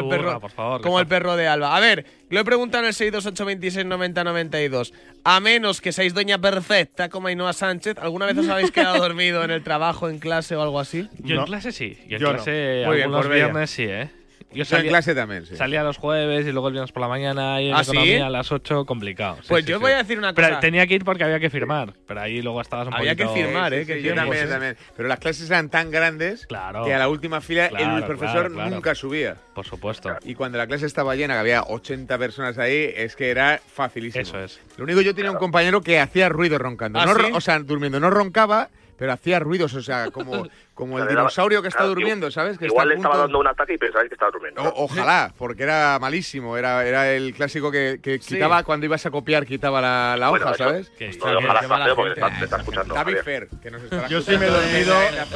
[0.09, 1.77] perro, por favor, como el perro de Alba.
[1.77, 4.91] A ver, lo he preguntado en el 628269092.
[5.23, 9.45] A menos que seáis doña perfecta como Ainhoa Sánchez, ¿alguna vez os habéis quedado dormido
[9.45, 11.07] en el trabajo, en clase o algo así?
[11.19, 11.97] Yo en clase sí.
[12.09, 12.91] Yo, en clase no.
[12.91, 14.09] algunos pues bien, viernes sí, ¿eh?
[14.51, 15.55] Yo, salía, en clase también, sí.
[15.55, 18.21] Salía los jueves y luego el viernes por la mañana y en ¿Ah, economía ¿sí?
[18.21, 19.37] a las 8, complicado.
[19.41, 20.47] Sí, pues yo voy a decir una cosa.
[20.47, 23.31] Pero tenía que ir porque había que firmar, pero ahí luego estabas un Había poquito...
[23.31, 23.33] ¿eh?
[23.33, 23.85] que firmar, ¿eh?
[23.85, 24.77] que yo también, pues, también.
[24.95, 28.51] Pero las clases eran tan grandes claro, que a la última fila claro, el profesor
[28.51, 29.35] claro, nunca subía.
[29.53, 30.15] Por supuesto.
[30.23, 34.21] Y cuando la clase estaba llena, que había 80 personas ahí, es que era facilísimo.
[34.21, 34.59] Eso es.
[34.77, 36.99] Lo único, yo tenía un compañero que hacía ruido roncando.
[36.99, 41.07] ¿Ah, no, o sea, durmiendo, no roncaba pero hacía ruidos, o sea, como, como el
[41.07, 42.57] dinosaurio que está durmiendo, ¿sabes?
[42.57, 44.61] Que igual le estaba dando un ataque y pensabais que estaba durmiendo.
[44.75, 49.81] Ojalá, porque era malísimo, era, era el clásico que, quitaba cuando ibas a copiar, quitaba
[49.81, 50.89] la, la hoja, ¿sabes?
[50.89, 52.95] Que, no, está porque te está escuchando.
[52.95, 54.95] David Fer, que nos Yo sí me he dormido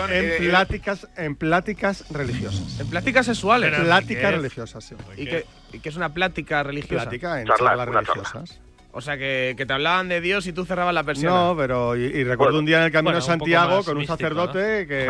[0.09, 2.79] en pláticas, en pláticas religiosas.
[2.79, 3.73] En pláticas sexuales.
[3.77, 4.95] En pláticas religiosas, sí.
[5.17, 5.45] ¿Y que,
[5.81, 7.09] que es una plática religiosa?
[7.39, 8.61] En charlas religiosas.
[8.93, 11.35] O sea, que, que te hablaban de Dios y tú cerrabas la persiana.
[11.35, 13.99] No, pero y, y recuerdo un día en el camino Bueno, poco Santiago con un
[13.99, 15.07] místico, sacerdote que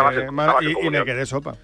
[0.62, 1.56] y, y me quedé sopa.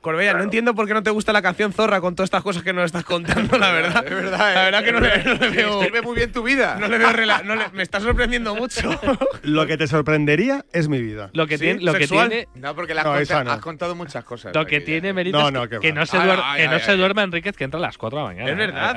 [0.00, 2.62] Corbella, no entiendo por qué no te gusta la canción Zorra con todas estas cosas
[2.62, 4.04] que nos estás contando, la verdad.
[4.06, 4.64] Es verdad, La eh.
[4.70, 5.80] verdad que no le, no le veo.
[5.82, 6.76] Escribe muy bien tu vida.
[6.80, 8.88] No le veo rela- no le- me está sorprendiendo mucho.
[9.42, 11.28] Lo que te sorprendería es mi vida.
[11.34, 11.64] Lo que ¿Sí?
[11.64, 13.52] tiene, lo que tiene, No, porque le has, No, conta- esa no.
[13.52, 14.54] has contado muchas cosas.
[14.54, 17.82] lo que tiene mérito No, no, que, no se, no duerma Enríquez, que entra a
[17.82, 18.50] las 4 de la mañana.
[18.50, 18.96] Es verdad,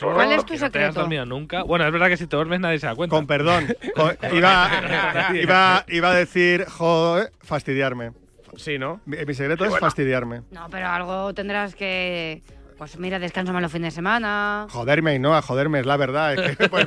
[0.00, 1.00] ¿Cuál es tu no secreto?
[1.00, 1.62] dormido nunca.
[1.62, 3.14] Bueno, es verdad que si te duermes nadie se da cuenta.
[3.16, 3.66] Con perdón.
[3.94, 4.70] con- iba,
[5.34, 8.12] iba, iba a decir, joder, fastidiarme.
[8.56, 9.00] Sí, ¿no?
[9.04, 10.42] Mi, mi secreto es fastidiarme.
[10.50, 12.42] No, pero algo tendrás que.
[12.78, 14.66] Pues mira, descanso más los fines de semana.
[14.70, 16.34] Joderme y no, a joderme, es la verdad.
[16.34, 16.86] Es que, pues,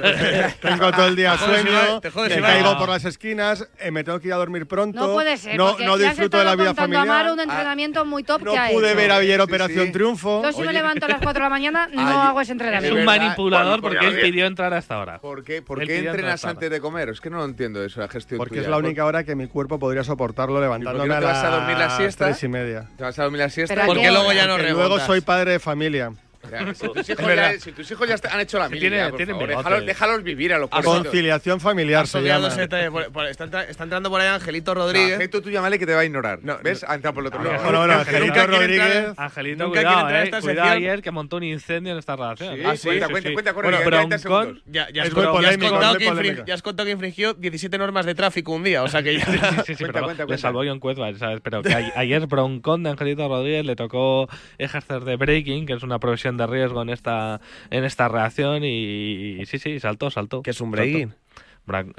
[0.61, 3.67] tengo todo el día Te jodes si sueño, te jodes me caigo por las esquinas,
[3.79, 4.99] eh, me tengo que ir a dormir pronto.
[4.99, 7.07] No puede ser, No, porque no ya has disfruto de la vida familiar.
[7.07, 8.97] Mar un entrenamiento muy top No que ha pude hecho.
[8.97, 9.91] ver ayer Sí, Operación sí.
[9.91, 10.43] Triunfo.
[10.43, 12.57] Yo si me levanto a las 4 de la mañana no Ay, hago ese Es
[12.59, 13.05] de un entrenamiento.
[13.05, 15.17] manipulador Bueno, porque él pidió entrar hasta ahora.
[15.19, 17.09] ¿Por qué, por qué entrenas antes de comer?
[17.09, 18.61] Es que no lo entiendo eso, la gestión Porque tuya.
[18.61, 21.49] es la única hora que mi cuerpo podría soportarlo levantándome no a te vas a
[21.49, 22.25] las dormir la siesta?
[22.25, 22.85] tres y media.
[22.95, 23.73] ¿Te vas a dormir la siesta?
[23.73, 25.78] Pero ¿a Porque qué luego ya no luego soy padre de familia.
[25.79, 26.28] familia.
[26.75, 29.09] Si, tus hijos ya, si tus hijos ya est- han hecho la mili, tiene- ya,
[29.09, 29.63] por tiene favor, bigote.
[29.63, 31.01] déjalos, déjalos vivir a los pobrecitos.
[31.03, 32.47] Conciliación familiar se llama.
[32.47, 35.13] está, entra- está entrando por ahí Angelito No, Rodríguez.
[35.13, 36.39] Angelito, tú llámale que te va a ignorar.
[36.43, 36.83] No, ¿Ves?
[36.87, 37.63] Ha entrado por el otro lado.
[37.63, 38.95] Bueno, bueno, Nunca Angelito quiere entrar Rodríguez.
[39.07, 40.23] en- Angelito, Nunca quiere cuidado, entrar en eh.
[40.29, 40.77] esta Cuidado sección.
[40.89, 42.55] ayer que montó un incendio en esta relación.
[42.55, 42.63] Sí, ¿eh?
[42.65, 44.63] Ah, cuenta, cuenta, cuenta, corre, Bueno, que quedan 30 broncón, segundos.
[44.67, 46.45] Ya, ya, Es has, muy ya has polémico, contado muy que infrin- polémico.
[46.45, 48.83] ya has contado que infringió 17 normas de tráfico un día.
[48.83, 49.25] O sea que ya.
[49.25, 51.39] Sí, sí, sí, Cuenta, pero cuenta, le salvó John Cuezba, ¿sabes?
[51.43, 54.27] Pero que a- ayer broncón de Angelito Rodríguez le tocó
[54.57, 59.37] ejercer de breaking, que es una profesión de riesgo en esta en esta reacción y,
[59.41, 60.41] y sí, sí, saltó, saltó.
[60.41, 61.13] ¿Qué es un breaking?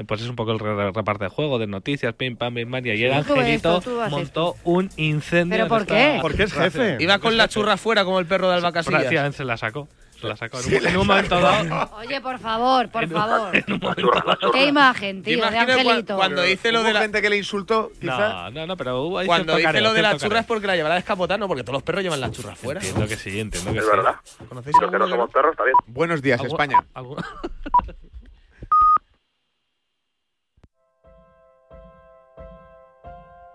[0.08, 2.84] Pues es un poco el re- reparte de juego, de noticias, pim, pam, pim, pam.
[2.84, 5.58] Y ayer Angelito esto, montó un incendio.
[5.58, 6.18] ¿Pero por esta qué?
[6.20, 6.96] Porque es jefe.
[6.98, 9.02] Iba con la churra fuera como el perro de Alba Casillas.
[9.02, 9.86] Prácticamente se la sacó.
[10.20, 10.60] Se la sacó.
[10.60, 11.90] En un, en un momento dado.
[11.96, 13.56] Oye, por favor, por en un- favor.
[13.56, 16.16] en un momento Qué imagen, tío, de Angelito.
[16.16, 17.00] cuando hice lo ¿Hubo de la.
[17.00, 18.50] gente que le insultó, quizá?
[18.50, 20.44] No, no, no, pero hubo ahí Cuando dice careo, lo de la cierto churra es
[20.44, 20.48] careo.
[20.54, 22.80] porque la llevará descapotada, no, porque todos los perros llevan las churras fuera.
[22.80, 23.90] Entiendo que sí, entiendo que Es sí.
[23.90, 24.14] verdad.
[24.48, 25.74] ¿Conocéis Los que no somos perros, está bien.
[25.86, 26.84] Buenos días, ¿Algún- España.
[26.94, 27.16] algún-